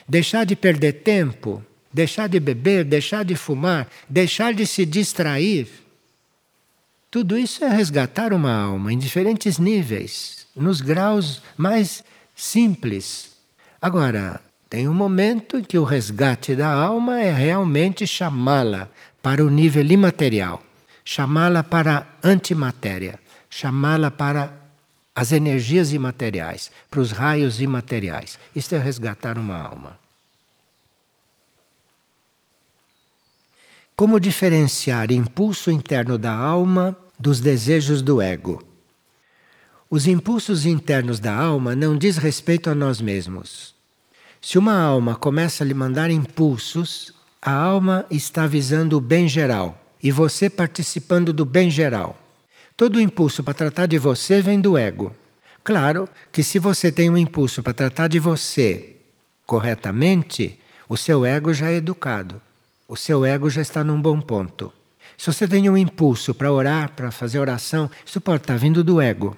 deixar 0.09 0.45
de 0.45 0.57
perder 0.57 1.03
tempo, 1.05 1.63
deixar 1.93 2.29
de 2.29 2.41
beber, 2.41 2.85
deixar 2.85 3.25
de 3.25 3.37
fumar, 3.37 3.87
deixar 4.09 4.55
de 4.55 4.67
se 4.67 4.87
distrair. 4.87 5.69
Tudo 7.13 7.37
isso 7.37 7.63
é 7.63 7.69
resgatar 7.69 8.33
uma 8.33 8.51
alma 8.51 8.91
em 8.91 8.97
diferentes 8.97 9.59
níveis 9.59 10.47
nos 10.57 10.81
graus 10.81 11.43
mais 11.59 12.03
simples. 12.35 13.33
Agora, 13.83 14.41
tem 14.71 14.89
um 14.89 14.95
momento 14.95 15.59
em 15.59 15.63
que 15.63 15.77
o 15.77 15.85
resgate 15.85 16.57
da 16.57 16.73
alma 16.73 17.21
é 17.21 17.31
realmente 17.31 18.07
chamá-la 18.07 18.89
para 19.23 19.45
o 19.45 19.51
nível 19.51 19.85
imaterial, 19.85 20.63
chamá-la 21.05 21.63
para 21.63 21.99
a 21.99 22.27
antimatéria, 22.27 23.21
chamá-la 23.51 24.11
para 24.11 24.51
as 25.15 25.33
energias 25.33 25.93
imateriais, 25.93 26.71
para 26.91 27.01
os 27.01 27.13
raios 27.13 27.61
imateriais. 27.61 28.39
Isto 28.57 28.75
é 28.75 28.79
resgatar 28.79 29.37
uma 29.37 29.59
alma. 29.59 29.99
Como 33.95 34.19
diferenciar 34.19 35.13
impulso 35.13 35.71
interno 35.71 36.17
da 36.17 36.33
alma 36.33 36.97
dos 37.23 37.39
desejos 37.39 38.03
do 38.03 38.21
ego? 38.21 38.61
Os 39.89 40.09
impulsos 40.09 40.67
internos 40.67 41.21
da 41.21 41.33
alma 41.33 41.77
não 41.77 41.97
diz 41.97 42.17
respeito 42.17 42.69
a 42.69 42.75
nós 42.75 43.01
mesmos. 43.01 43.77
Se 44.41 44.59
uma 44.59 44.77
alma 44.77 45.15
começa 45.15 45.63
a 45.63 45.67
lhe 45.67 45.73
mandar 45.73 46.11
impulsos, 46.11 47.15
a 47.41 47.53
alma 47.53 48.05
está 48.11 48.45
visando 48.49 48.97
o 48.97 49.01
bem 49.01 49.29
geral 49.29 49.81
e 50.03 50.11
você 50.11 50.51
participando 50.51 51.33
do 51.33 51.45
bem 51.45 51.71
geral. 51.71 52.19
Todo 52.77 53.01
impulso 53.01 53.45
para 53.45 53.55
tratar 53.55 53.87
de 53.87 53.99
você 53.99 54.43
vem 54.43 54.61
do 54.61 54.77
ego. 54.77 55.15
Claro 55.63 56.09
que 56.33 56.43
se 56.43 56.59
você 56.59 56.91
tem 56.91 57.09
um 57.09 57.17
impulso 57.17 57.63
para 57.63 57.73
tratar 57.73 58.09
de 58.09 58.19
você 58.19 58.97
corretamente, 59.47 60.59
o 60.89 60.97
seu 60.97 61.25
ego 61.25 61.55
já 61.55 61.71
é 61.71 61.77
educado. 61.77 62.43
O 62.89 62.97
seu 62.97 63.25
ego 63.25 63.49
já 63.49 63.63
está 63.63 63.85
num 63.85 64.03
bom 64.03 64.21
ponto. 64.21 64.73
Se 65.17 65.27
você 65.27 65.47
tem 65.47 65.69
um 65.69 65.77
impulso 65.77 66.35
para 66.35 66.53
orar, 66.53 66.93
para 66.93 67.11
fazer 67.11 67.39
oração, 67.39 67.91
isso 68.05 68.21
pode 68.21 68.43
estar 68.43 68.57
vindo 68.57 68.83
do 68.83 69.01
ego. 69.01 69.37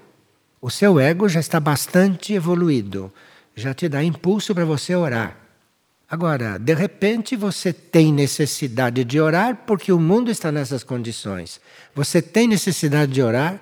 O 0.61 0.71
seu 0.71 0.99
ego 0.99 1.29
já 1.29 1.41
está 1.41 1.61
bastante 1.61 2.33
evoluído, 2.33 3.13
já 3.55 3.75
te 3.75 3.89
dá 3.89 4.03
impulso 4.03 4.55
para 4.55 4.65
você 4.65 4.95
orar. 4.95 5.37
Agora, 6.09 6.59
de 6.59 6.75
repente 6.75 7.35
você 7.35 7.73
tem 7.73 8.13
necessidade 8.13 9.05
de 9.05 9.21
orar 9.21 9.63
porque 9.67 9.93
o 9.93 9.99
mundo 9.99 10.31
está 10.31 10.53
nessas 10.53 10.85
condições. 10.85 11.61
Você 11.95 12.23
tem 12.23 12.47
necessidade 12.47 13.13
de 13.13 13.23
orar, 13.23 13.61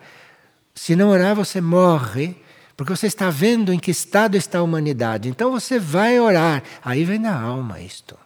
se 0.74 0.94
não 0.94 1.08
orar 1.08 1.34
você 1.34 1.60
morre, 1.60 2.36
porque 2.76 2.94
você 2.94 3.06
está 3.06 3.30
vendo 3.30 3.72
em 3.72 3.78
que 3.78 3.90
estado 3.90 4.36
está 4.36 4.58
a 4.58 4.62
humanidade. 4.62 5.28
Então 5.28 5.50
você 5.50 5.78
vai 5.78 6.18
orar. 6.20 6.62
Aí 6.84 7.04
vem 7.04 7.20
da 7.20 7.34
alma 7.34 7.80
isto. 7.80 8.18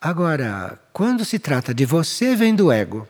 Agora, 0.00 0.78
quando 0.92 1.24
se 1.24 1.38
trata 1.38 1.74
de 1.74 1.84
você, 1.84 2.36
vem 2.36 2.54
do 2.54 2.70
ego. 2.70 3.06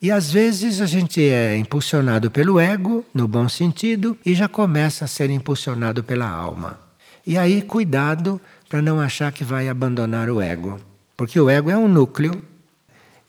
E 0.00 0.10
às 0.10 0.32
vezes 0.32 0.80
a 0.80 0.86
gente 0.86 1.22
é 1.22 1.56
impulsionado 1.56 2.30
pelo 2.30 2.58
ego, 2.58 3.04
no 3.12 3.28
bom 3.28 3.48
sentido, 3.48 4.16
e 4.24 4.34
já 4.34 4.48
começa 4.48 5.04
a 5.04 5.08
ser 5.08 5.28
impulsionado 5.28 6.02
pela 6.02 6.26
alma. 6.26 6.80
E 7.26 7.36
aí, 7.36 7.60
cuidado 7.60 8.40
para 8.66 8.80
não 8.80 8.98
achar 8.98 9.30
que 9.30 9.44
vai 9.44 9.68
abandonar 9.68 10.30
o 10.30 10.40
ego. 10.40 10.80
Porque 11.16 11.38
o 11.38 11.50
ego 11.50 11.68
é 11.70 11.76
um 11.76 11.86
núcleo, 11.86 12.42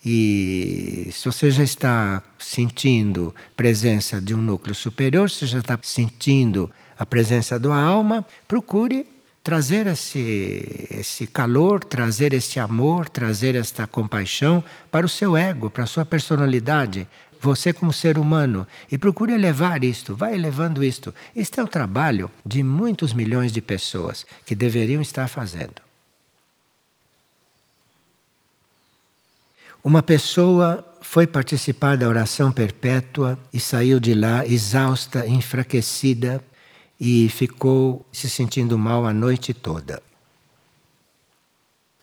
e 0.03 1.09
se 1.11 1.25
você 1.25 1.51
já 1.51 1.63
está 1.63 2.23
sentindo 2.39 3.35
presença 3.55 4.21
de 4.21 4.33
um 4.33 4.41
núcleo 4.41 4.73
superior, 4.73 5.29
se 5.29 5.45
já 5.45 5.59
está 5.59 5.77
sentindo 5.83 6.71
a 6.97 7.05
presença 7.05 7.59
da 7.59 7.75
alma, 7.75 8.25
procure 8.47 9.05
trazer 9.43 9.87
esse, 9.87 10.87
esse 10.91 11.25
calor, 11.25 11.83
trazer 11.83 12.33
este 12.33 12.59
amor, 12.59 13.09
trazer 13.09 13.55
esta 13.55 13.87
compaixão 13.87 14.63
para 14.91 15.05
o 15.05 15.09
seu 15.09 15.35
ego, 15.35 15.69
para 15.69 15.83
a 15.83 15.87
sua 15.87 16.05
personalidade, 16.05 17.07
você 17.39 17.73
como 17.73 17.91
ser 17.91 18.19
humano. 18.19 18.67
E 18.91 18.97
procure 18.97 19.33
elevar 19.33 19.83
isto, 19.83 20.15
vai 20.15 20.35
elevando 20.35 20.83
isto. 20.83 21.13
Este 21.35 21.59
é 21.59 21.63
o 21.63 21.67
trabalho 21.67 22.29
de 22.45 22.61
muitos 22.61 23.13
milhões 23.13 23.51
de 23.51 23.61
pessoas 23.61 24.25
que 24.45 24.53
deveriam 24.53 25.01
estar 25.01 25.27
fazendo. 25.27 25.81
Uma 29.83 30.03
pessoa 30.03 30.87
foi 31.01 31.25
participar 31.25 31.97
da 31.97 32.07
oração 32.07 32.51
perpétua 32.51 33.39
e 33.51 33.59
saiu 33.59 33.99
de 33.99 34.13
lá 34.13 34.45
exausta, 34.45 35.25
enfraquecida, 35.25 36.43
e 37.03 37.27
ficou 37.29 38.05
se 38.13 38.29
sentindo 38.29 38.77
mal 38.77 39.07
a 39.07 39.11
noite 39.11 39.55
toda. 39.55 40.03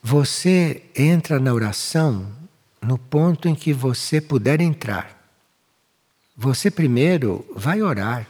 Você 0.02 0.82
entra 0.96 1.38
na 1.38 1.54
oração 1.54 2.26
no 2.82 2.98
ponto 2.98 3.46
em 3.46 3.54
que 3.54 3.72
você 3.72 4.20
puder 4.20 4.60
entrar. 4.60 5.16
Você 6.36 6.68
primeiro 6.68 7.46
vai 7.54 7.80
orar, 7.80 8.26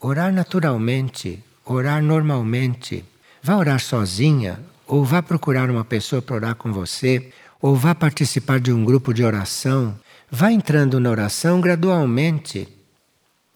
orar 0.00 0.32
naturalmente, 0.32 1.42
orar 1.64 2.00
normalmente. 2.00 3.04
Vá 3.42 3.56
orar 3.56 3.80
sozinha 3.80 4.60
ou 4.86 5.04
vá 5.04 5.20
procurar 5.20 5.68
uma 5.68 5.84
pessoa 5.84 6.22
para 6.22 6.36
orar 6.36 6.54
com 6.54 6.72
você, 6.72 7.30
ou 7.60 7.74
vá 7.74 7.94
participar 7.94 8.60
de 8.60 8.72
um 8.72 8.84
grupo 8.84 9.12
de 9.12 9.24
oração. 9.24 9.98
Vá 10.30 10.52
entrando 10.52 11.00
na 11.00 11.10
oração 11.10 11.60
gradualmente 11.60 12.68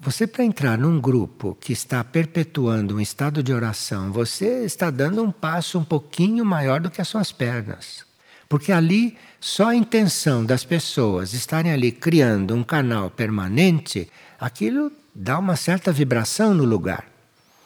você, 0.01 0.29
para 0.29 0.45
entrar 0.45 0.79
num 0.79 1.01
grupo 1.01 1.59
que 1.61 1.73
está 1.73 2.05
perpetuando 2.05 2.95
um 2.95 3.01
estado 3.01 3.43
de 3.43 3.53
oração, 3.53 4.13
você 4.13 4.65
está 4.65 4.91
dando 4.91 5.25
um 5.25 5.33
passo 5.33 5.77
um 5.77 5.83
pouquinho 5.83 6.45
maior 6.45 6.81
do 6.81 6.89
que 6.89 7.01
as 7.01 7.09
suas 7.09 7.33
pernas. 7.33 8.07
Porque 8.49 8.71
ali, 8.71 9.19
só 9.41 9.71
a 9.71 9.75
intenção 9.75 10.45
das 10.45 10.65
pessoas 10.65 11.33
estarem 11.33 11.73
ali 11.73 11.91
criando 11.91 12.55
um 12.55 12.63
canal 12.63 13.11
permanente, 13.11 14.09
aquilo 14.39 14.93
dá 15.13 15.37
uma 15.37 15.57
certa 15.57 15.91
vibração 15.91 16.55
no 16.55 16.65
lugar. 16.65 17.05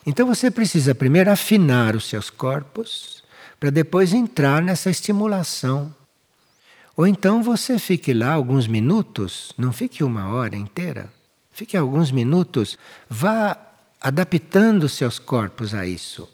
Então 0.07 0.27
você 0.27 0.51
precisa 0.51 0.95
primeiro 0.95 1.31
afinar 1.31 1.95
os 1.95 2.09
seus 2.09 2.31
corpos, 2.31 3.23
para 3.61 3.69
depois 3.69 4.15
entrar 4.15 4.63
nessa 4.63 4.89
estimulação. 4.89 5.95
Ou 6.97 7.07
então 7.07 7.43
você 7.43 7.79
fique 7.79 8.15
lá 8.15 8.33
alguns 8.33 8.67
minutos, 8.67 9.53
não 9.59 9.71
fique 9.71 10.03
uma 10.03 10.29
hora 10.33 10.57
inteira 10.57 11.11
Fique 11.53 11.77
alguns 11.77 12.11
minutos, 12.11 12.79
vá 13.09 13.57
adaptando 14.01 14.89
seus 14.89 15.19
corpos 15.19 15.75
a 15.75 15.87
isso. 15.87 16.29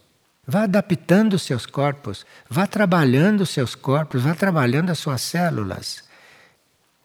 Vá 0.46 0.62
adaptando 0.62 1.38
seus 1.38 1.66
corpos, 1.66 2.24
vá 2.48 2.66
trabalhando 2.66 3.44
seus 3.44 3.74
corpos, 3.74 4.22
vá 4.22 4.34
trabalhando 4.34 4.90
as 4.90 4.98
suas 4.98 5.20
células 5.20 6.08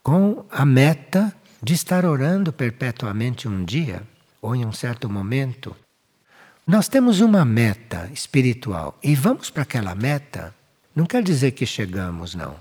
com 0.03 0.45
a 0.51 0.65
meta 0.65 1.33
de 1.61 1.73
estar 1.73 2.05
orando 2.05 2.51
perpetuamente 2.51 3.47
um 3.47 3.63
dia 3.63 4.03
ou 4.41 4.53
em 4.53 4.65
um 4.65 4.73
certo 4.73 5.09
momento. 5.09 5.75
Nós 6.67 6.89
temos 6.89 7.21
uma 7.21 7.45
meta 7.45 8.09
espiritual 8.13 8.97
e 9.01 9.15
vamos 9.15 9.49
para 9.49 9.63
aquela 9.63 9.95
meta. 9.95 10.53
Não 10.93 11.05
quer 11.05 11.23
dizer 11.23 11.51
que 11.51 11.65
chegamos, 11.65 12.35
não. 12.35 12.55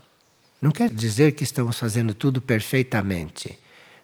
Não 0.60 0.70
quer 0.70 0.88
dizer 0.88 1.32
que 1.32 1.42
estamos 1.42 1.78
fazendo 1.78 2.14
tudo 2.14 2.40
perfeitamente. 2.40 3.58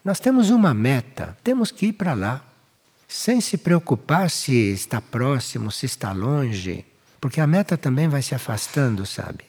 Nós 0.04 0.20
temos 0.20 0.50
uma 0.50 0.72
meta, 0.72 1.36
temos 1.42 1.70
que 1.70 1.86
ir 1.86 1.92
para 1.92 2.14
lá, 2.14 2.42
sem 3.06 3.40
se 3.40 3.56
preocupar 3.56 4.30
se 4.30 4.54
está 4.72 5.00
próximo, 5.00 5.70
se 5.70 5.86
está 5.86 6.12
longe, 6.12 6.84
porque 7.20 7.40
a 7.40 7.46
meta 7.46 7.76
também 7.76 8.06
vai 8.08 8.22
se 8.22 8.34
afastando, 8.34 9.06
sabe? 9.06 9.44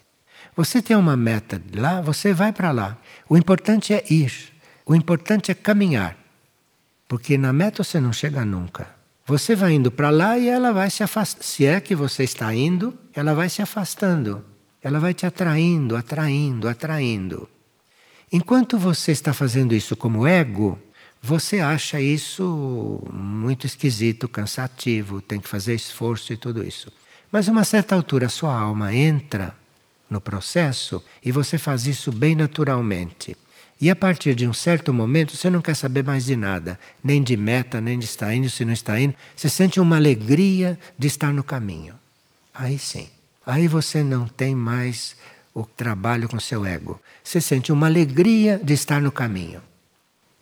Você 0.56 0.82
tem 0.82 0.96
uma 0.96 1.16
meta 1.16 1.62
lá, 1.76 2.02
você 2.02 2.34
vai 2.34 2.52
para 2.52 2.72
lá. 2.72 2.98
O 3.28 3.38
importante 3.38 3.94
é 3.94 4.04
ir, 4.10 4.34
o 4.86 4.96
importante 4.96 5.52
é 5.52 5.54
caminhar, 5.54 6.18
porque 7.08 7.38
na 7.38 7.54
meta 7.54 7.84
você 7.84 8.00
não 8.00 8.14
chega 8.14 8.44
nunca. 8.46 8.88
Você 9.26 9.56
vai 9.56 9.74
indo 9.74 9.92
para 9.92 10.10
lá 10.10 10.40
e 10.40 10.50
ela 10.50 10.72
vai 10.72 10.90
se 10.90 11.04
afastando. 11.04 11.44
Se 11.44 11.64
é 11.66 11.80
que 11.80 11.94
você 11.94 12.24
está 12.24 12.54
indo, 12.56 12.98
ela 13.14 13.36
vai 13.36 13.48
se 13.48 13.62
afastando. 13.62 14.44
Ela 14.82 15.00
vai 15.00 15.14
te 15.14 15.26
atraindo, 15.26 15.96
atraindo, 15.96 16.68
atraindo. 16.68 17.48
Enquanto 18.32 18.78
você 18.78 19.12
está 19.12 19.34
fazendo 19.34 19.74
isso 19.74 19.96
como 19.96 20.28
ego, 20.28 20.78
você 21.22 21.60
acha 21.60 22.00
isso 22.00 23.02
muito 23.12 23.66
esquisito, 23.66 24.30
cansativo, 24.30 25.22
tem 25.22 25.40
que 25.40 25.50
fazer 25.50 25.74
esforço 25.74 26.32
e 26.32 26.38
tudo 26.38 26.64
isso. 26.64 26.92
Mas 27.32 27.48
uma 27.48 27.64
certa 27.64 27.96
altura 27.96 28.30
sua 28.30 28.58
alma 28.58 28.94
entra 28.94 29.56
no 30.10 30.22
processo 30.22 31.04
e 31.24 31.32
você 31.32 31.58
faz 31.58 31.86
isso 31.86 32.12
bem 32.12 32.36
naturalmente. 32.36 33.36
E 33.82 33.90
a 33.90 33.96
partir 33.96 34.36
de 34.36 34.48
um 34.48 34.54
certo 34.54 34.94
momento 34.94 35.36
você 35.36 35.50
não 35.50 35.62
quer 35.62 35.76
saber 35.76 36.04
mais 36.04 36.26
de 36.26 36.36
nada, 36.36 36.80
nem 37.04 37.24
de 37.24 37.38
meta, 37.38 37.80
nem 37.80 37.98
de 37.98 38.06
estar 38.06 38.34
indo, 38.34 38.50
se 38.50 38.66
não 38.66 38.74
está 38.74 39.00
indo. 39.00 39.16
Você 39.36 39.50
sente 39.50 39.80
uma 39.80 39.96
alegria 39.96 40.78
de 40.98 41.08
estar 41.08 41.34
no 41.34 41.44
caminho. 41.44 41.96
Aí 42.54 42.78
sim. 42.78 43.08
Aí 43.46 43.68
você 43.68 44.04
não 44.04 44.28
tem 44.28 44.54
mais 44.54 45.16
o 45.62 45.66
trabalho 45.66 46.30
com 46.30 46.40
seu 46.40 46.66
ego. 46.66 47.00
Você 47.24 47.42
sente 47.42 47.72
uma 47.72 47.88
alegria 47.88 48.60
de 48.64 48.74
estar 48.74 49.02
no 49.02 49.12
caminho. 49.12 49.62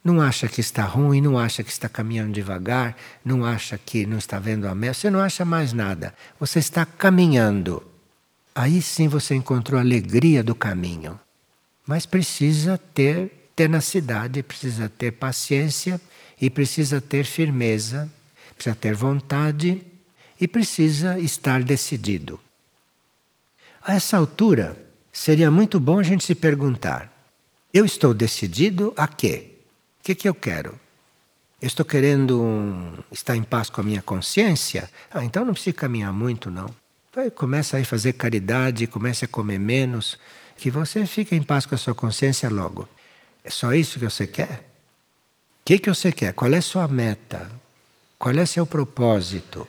Não 0.03 0.21
acha 0.21 0.47
que 0.47 0.61
está 0.61 0.83
ruim, 0.83 1.19
não 1.19 1.37
acha 1.37 1.63
que 1.63 1.71
está 1.71 1.89
caminhando 1.89 2.31
devagar, 2.31 2.95
não 3.25 3.43
acha 3.43 3.77
que 3.77 4.05
não 4.05 4.17
está 4.17 4.39
vendo 4.39 4.67
a 4.67 4.73
meta, 4.73 4.93
você 4.93 5.09
não 5.09 5.19
acha 5.19 5.43
mais 5.43 5.73
nada. 5.73 6.13
Você 6.39 6.59
está 6.59 6.85
caminhando. 6.85 7.83
Aí 8.55 8.81
sim 8.81 9.07
você 9.07 9.35
encontrou 9.35 9.77
a 9.77 9.83
alegria 9.83 10.43
do 10.43 10.55
caminho. 10.55 11.19
Mas 11.85 12.05
precisa 12.05 12.77
ter 12.77 13.49
tenacidade, 13.55 14.43
precisa 14.43 14.87
ter 14.87 15.11
paciência 15.11 15.99
e 16.39 16.49
precisa 16.49 17.01
ter 17.01 17.25
firmeza, 17.25 18.09
precisa 18.55 18.75
ter 18.75 18.93
vontade 18.93 19.81
e 20.39 20.47
precisa 20.47 21.19
estar 21.19 21.63
decidido. 21.63 22.39
A 23.81 23.95
essa 23.95 24.17
altura, 24.17 24.77
seria 25.17 25.49
muito 25.49 25.79
bom 25.79 25.99
a 25.99 26.03
gente 26.03 26.23
se 26.23 26.35
perguntar: 26.35 27.11
eu 27.73 27.83
estou 27.83 28.13
decidido 28.13 28.93
a 28.95 29.07
quê? 29.07 29.51
O 29.99 30.03
que, 30.03 30.15
que 30.15 30.29
eu 30.29 30.35
quero? 30.35 30.79
Eu 31.59 31.67
estou 31.67 31.83
querendo 31.83 32.41
um, 32.41 32.93
estar 33.11 33.35
em 33.35 33.41
paz 33.43 33.69
com 33.69 33.81
a 33.81 33.83
minha 33.83 34.01
consciência? 34.01 34.89
Ah, 35.11 35.25
então 35.25 35.43
não 35.43 35.53
precisa 35.53 35.75
caminhar 35.75 36.13
muito, 36.13 36.51
não. 36.51 36.69
Vai, 37.13 37.31
começa 37.31 37.79
a 37.79 37.83
fazer 37.83 38.13
caridade, 38.13 38.85
comece 38.85 39.25
a 39.25 39.27
comer 39.27 39.57
menos, 39.57 40.19
que 40.55 40.69
você 40.69 41.05
fique 41.07 41.35
em 41.35 41.41
paz 41.41 41.65
com 41.65 41.73
a 41.73 41.77
sua 41.79 41.95
consciência 41.95 42.47
logo. 42.47 42.87
É 43.43 43.49
só 43.49 43.73
isso 43.73 43.97
que 43.97 44.05
você 44.05 44.27
quer? 44.27 44.69
O 45.61 45.65
que, 45.65 45.79
que 45.79 45.89
você 45.89 46.11
quer? 46.11 46.31
Qual 46.33 46.53
é 46.53 46.57
a 46.57 46.61
sua 46.61 46.87
meta? 46.87 47.49
Qual 48.19 48.35
é 48.35 48.45
seu 48.45 48.67
propósito? 48.67 49.67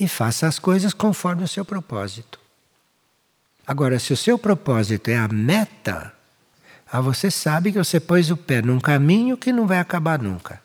E 0.00 0.08
faça 0.08 0.46
as 0.46 0.58
coisas 0.58 0.94
conforme 0.94 1.44
o 1.44 1.48
seu 1.48 1.64
propósito. 1.64 2.45
Agora, 3.66 3.98
se 3.98 4.12
o 4.12 4.16
seu 4.16 4.38
propósito 4.38 5.08
é 5.08 5.16
a 5.16 5.26
meta, 5.26 6.12
ah, 6.90 7.00
você 7.00 7.30
sabe 7.30 7.72
que 7.72 7.78
você 7.78 7.98
pôs 7.98 8.30
o 8.30 8.36
pé 8.36 8.62
num 8.62 8.78
caminho 8.78 9.36
que 9.36 9.52
não 9.52 9.66
vai 9.66 9.78
acabar 9.78 10.20
nunca. 10.20 10.62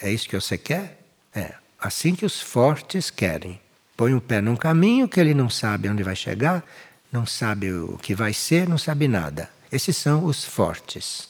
É 0.00 0.10
isso 0.10 0.28
que 0.28 0.38
você 0.38 0.56
quer? 0.56 1.00
É. 1.34 1.54
Assim 1.80 2.14
que 2.14 2.24
os 2.24 2.40
fortes 2.40 3.10
querem. 3.10 3.60
Põe 3.96 4.14
o 4.14 4.20
pé 4.20 4.40
num 4.40 4.54
caminho 4.54 5.08
que 5.08 5.18
ele 5.18 5.34
não 5.34 5.50
sabe 5.50 5.88
onde 5.88 6.02
vai 6.04 6.14
chegar, 6.14 6.64
não 7.10 7.26
sabe 7.26 7.72
o 7.72 7.98
que 7.98 8.14
vai 8.14 8.32
ser, 8.32 8.68
não 8.68 8.78
sabe 8.78 9.08
nada. 9.08 9.50
Esses 9.70 9.96
são 9.96 10.24
os 10.24 10.44
fortes. 10.44 11.28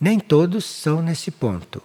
Nem 0.00 0.20
todos 0.20 0.64
são 0.64 1.02
nesse 1.02 1.30
ponto. 1.30 1.82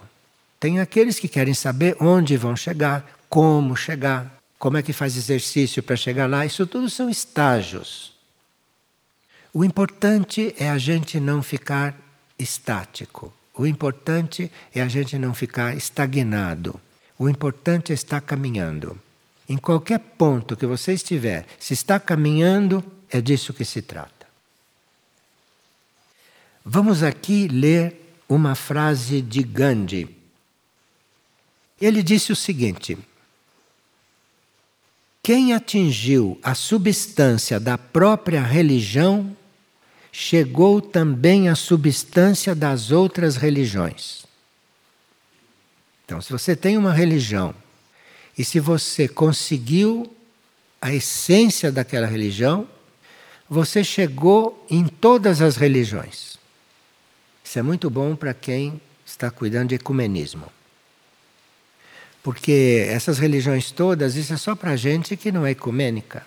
Tem 0.60 0.80
aqueles 0.80 1.18
que 1.18 1.28
querem 1.28 1.54
saber 1.54 1.96
onde 2.00 2.36
vão 2.36 2.56
chegar, 2.56 3.04
como 3.28 3.76
chegar. 3.76 4.35
Como 4.58 4.76
é 4.76 4.82
que 4.82 4.92
faz 4.92 5.16
exercício 5.16 5.82
para 5.82 5.96
chegar 5.96 6.28
lá, 6.28 6.46
isso 6.46 6.66
tudo 6.66 6.88
são 6.88 7.10
estágios. 7.10 8.12
O 9.52 9.64
importante 9.64 10.54
é 10.58 10.68
a 10.68 10.78
gente 10.78 11.18
não 11.20 11.42
ficar 11.42 11.94
estático. 12.38 13.32
O 13.54 13.66
importante 13.66 14.50
é 14.74 14.82
a 14.82 14.88
gente 14.88 15.18
não 15.18 15.32
ficar 15.32 15.76
estagnado. 15.76 16.78
O 17.18 17.28
importante 17.28 17.92
é 17.92 17.94
estar 17.94 18.20
caminhando. 18.20 19.00
Em 19.48 19.56
qualquer 19.56 19.98
ponto 19.98 20.56
que 20.56 20.66
você 20.66 20.92
estiver, 20.92 21.46
se 21.58 21.72
está 21.72 21.98
caminhando, 21.98 22.84
é 23.10 23.20
disso 23.20 23.54
que 23.54 23.64
se 23.64 23.80
trata. 23.80 24.26
Vamos 26.64 27.02
aqui 27.02 27.46
ler 27.48 28.20
uma 28.28 28.54
frase 28.54 29.22
de 29.22 29.42
Gandhi. 29.42 30.16
Ele 31.80 32.02
disse 32.02 32.32
o 32.32 32.36
seguinte: 32.36 32.98
Quem 35.26 35.52
atingiu 35.54 36.38
a 36.40 36.54
substância 36.54 37.58
da 37.58 37.76
própria 37.76 38.40
religião 38.40 39.36
chegou 40.12 40.80
também 40.80 41.48
à 41.48 41.56
substância 41.56 42.54
das 42.54 42.92
outras 42.92 43.34
religiões. 43.34 44.24
Então, 46.04 46.22
se 46.22 46.30
você 46.30 46.54
tem 46.54 46.78
uma 46.78 46.92
religião 46.92 47.52
e 48.38 48.44
se 48.44 48.60
você 48.60 49.08
conseguiu 49.08 50.08
a 50.80 50.94
essência 50.94 51.72
daquela 51.72 52.06
religião, 52.06 52.64
você 53.50 53.82
chegou 53.82 54.64
em 54.70 54.86
todas 54.86 55.42
as 55.42 55.56
religiões. 55.56 56.38
Isso 57.42 57.58
é 57.58 57.62
muito 57.62 57.90
bom 57.90 58.14
para 58.14 58.32
quem 58.32 58.80
está 59.04 59.28
cuidando 59.28 59.70
de 59.70 59.74
ecumenismo. 59.74 60.55
Porque 62.26 62.84
essas 62.90 63.20
religiões 63.20 63.70
todas, 63.70 64.16
isso 64.16 64.34
é 64.34 64.36
só 64.36 64.56
para 64.56 64.74
gente 64.74 65.16
que 65.16 65.30
não 65.30 65.46
é 65.46 65.52
ecumênica. 65.52 66.26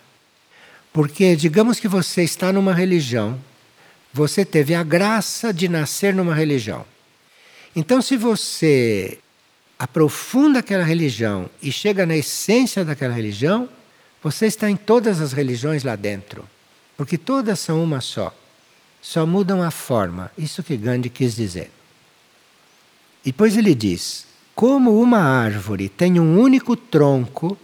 Porque, 0.93 1.35
digamos 1.35 1.77
que 1.77 1.89
você 1.89 2.23
está 2.23 2.53
numa 2.53 2.73
religião 2.73 3.37
você 4.11 4.43
teve 4.43 4.73
a 4.73 4.83
graça 4.83 5.53
de 5.53 5.69
nascer 5.69 6.13
numa 6.13 6.33
religião. 6.33 6.85
Então, 7.75 8.01
se 8.01 8.17
você 8.17 9.19
aprofunda 9.77 10.59
aquela 10.59 10.83
religião 10.83 11.49
e 11.61 11.71
chega 11.71 12.05
na 12.05 12.17
essência 12.17 12.83
daquela 12.83 13.13
religião, 13.13 13.69
você 14.21 14.47
está 14.47 14.69
em 14.69 14.75
todas 14.75 15.21
as 15.21 15.31
religiões 15.31 15.83
lá 15.83 15.95
dentro. 15.95 16.47
Porque 16.97 17.17
todas 17.17 17.59
são 17.59 17.83
uma 17.83 18.01
só. 18.01 18.35
Só 19.01 19.25
mudam 19.25 19.61
a 19.61 19.71
forma. 19.71 20.31
Isso 20.37 20.63
que 20.63 20.75
Gandhi 20.75 21.09
quis 21.09 21.35
dizer. 21.35 21.71
E 23.23 23.31
depois 23.31 23.55
ele 23.55 23.73
diz: 23.73 24.25
como 24.59 25.01
uma 25.01 25.19
árvore 25.19 25.87
tem 25.87 26.19
um 26.19 26.37
único 26.37 26.75
tronco 26.75 27.57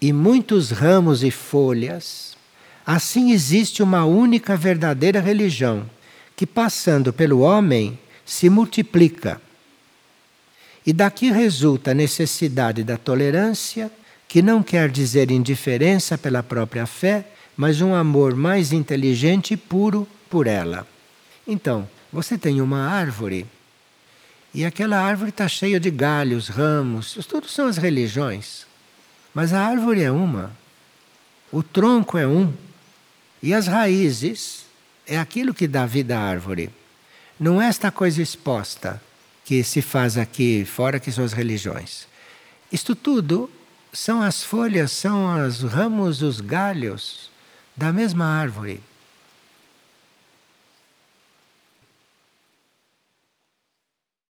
e 0.00 0.12
muitos 0.12 0.70
ramos 0.70 1.24
e 1.24 1.32
folhas, 1.32 2.38
Assim 2.86 3.32
existe 3.32 3.82
uma 3.82 4.04
única 4.06 4.56
verdadeira 4.56 5.20
religião, 5.20 5.84
que 6.36 6.46
passando 6.46 7.12
pelo 7.12 7.40
homem 7.40 7.98
se 8.24 8.48
multiplica. 8.48 9.42
E 10.86 10.92
daqui 10.92 11.30
resulta 11.30 11.90
a 11.90 11.94
necessidade 11.94 12.82
da 12.84 12.96
tolerância, 12.96 13.90
que 14.28 14.40
não 14.40 14.62
quer 14.62 14.88
dizer 14.88 15.30
indiferença 15.30 16.16
pela 16.16 16.42
própria 16.42 16.86
fé, 16.86 17.26
mas 17.56 17.82
um 17.82 17.94
amor 17.94 18.34
mais 18.36 18.72
inteligente 18.72 19.54
e 19.54 19.56
puro 19.56 20.08
por 20.30 20.46
ela. 20.46 20.86
Então, 21.46 21.86
você 22.10 22.38
tem 22.38 22.62
uma 22.62 22.88
árvore 22.88 23.44
e 24.54 24.64
aquela 24.64 24.98
árvore 24.98 25.30
está 25.30 25.46
cheia 25.46 25.78
de 25.78 25.90
galhos, 25.90 26.48
ramos, 26.48 27.14
tudo 27.28 27.48
são 27.48 27.66
as 27.66 27.76
religiões. 27.76 28.66
Mas 29.34 29.52
a 29.52 29.60
árvore 29.60 30.02
é 30.02 30.10
uma, 30.10 30.52
o 31.52 31.62
tronco 31.62 32.18
é 32.18 32.26
um. 32.26 32.52
E 33.42 33.54
as 33.54 33.66
raízes 33.66 34.64
é 35.06 35.18
aquilo 35.18 35.54
que 35.54 35.68
dá 35.68 35.86
vida 35.86 36.18
à 36.18 36.22
árvore. 36.22 36.70
Não 37.38 37.62
é 37.62 37.66
esta 37.66 37.90
coisa 37.90 38.20
exposta 38.20 39.00
que 39.44 39.62
se 39.62 39.80
faz 39.80 40.18
aqui 40.18 40.64
fora, 40.64 41.00
que 41.00 41.12
são 41.12 41.24
as 41.24 41.32
religiões. 41.32 42.06
Isto 42.70 42.94
tudo 42.94 43.50
são 43.92 44.20
as 44.20 44.42
folhas, 44.42 44.92
são 44.92 45.46
os 45.46 45.62
ramos, 45.62 46.20
os 46.20 46.40
galhos 46.40 47.30
da 47.76 47.92
mesma 47.92 48.26
árvore. 48.26 48.82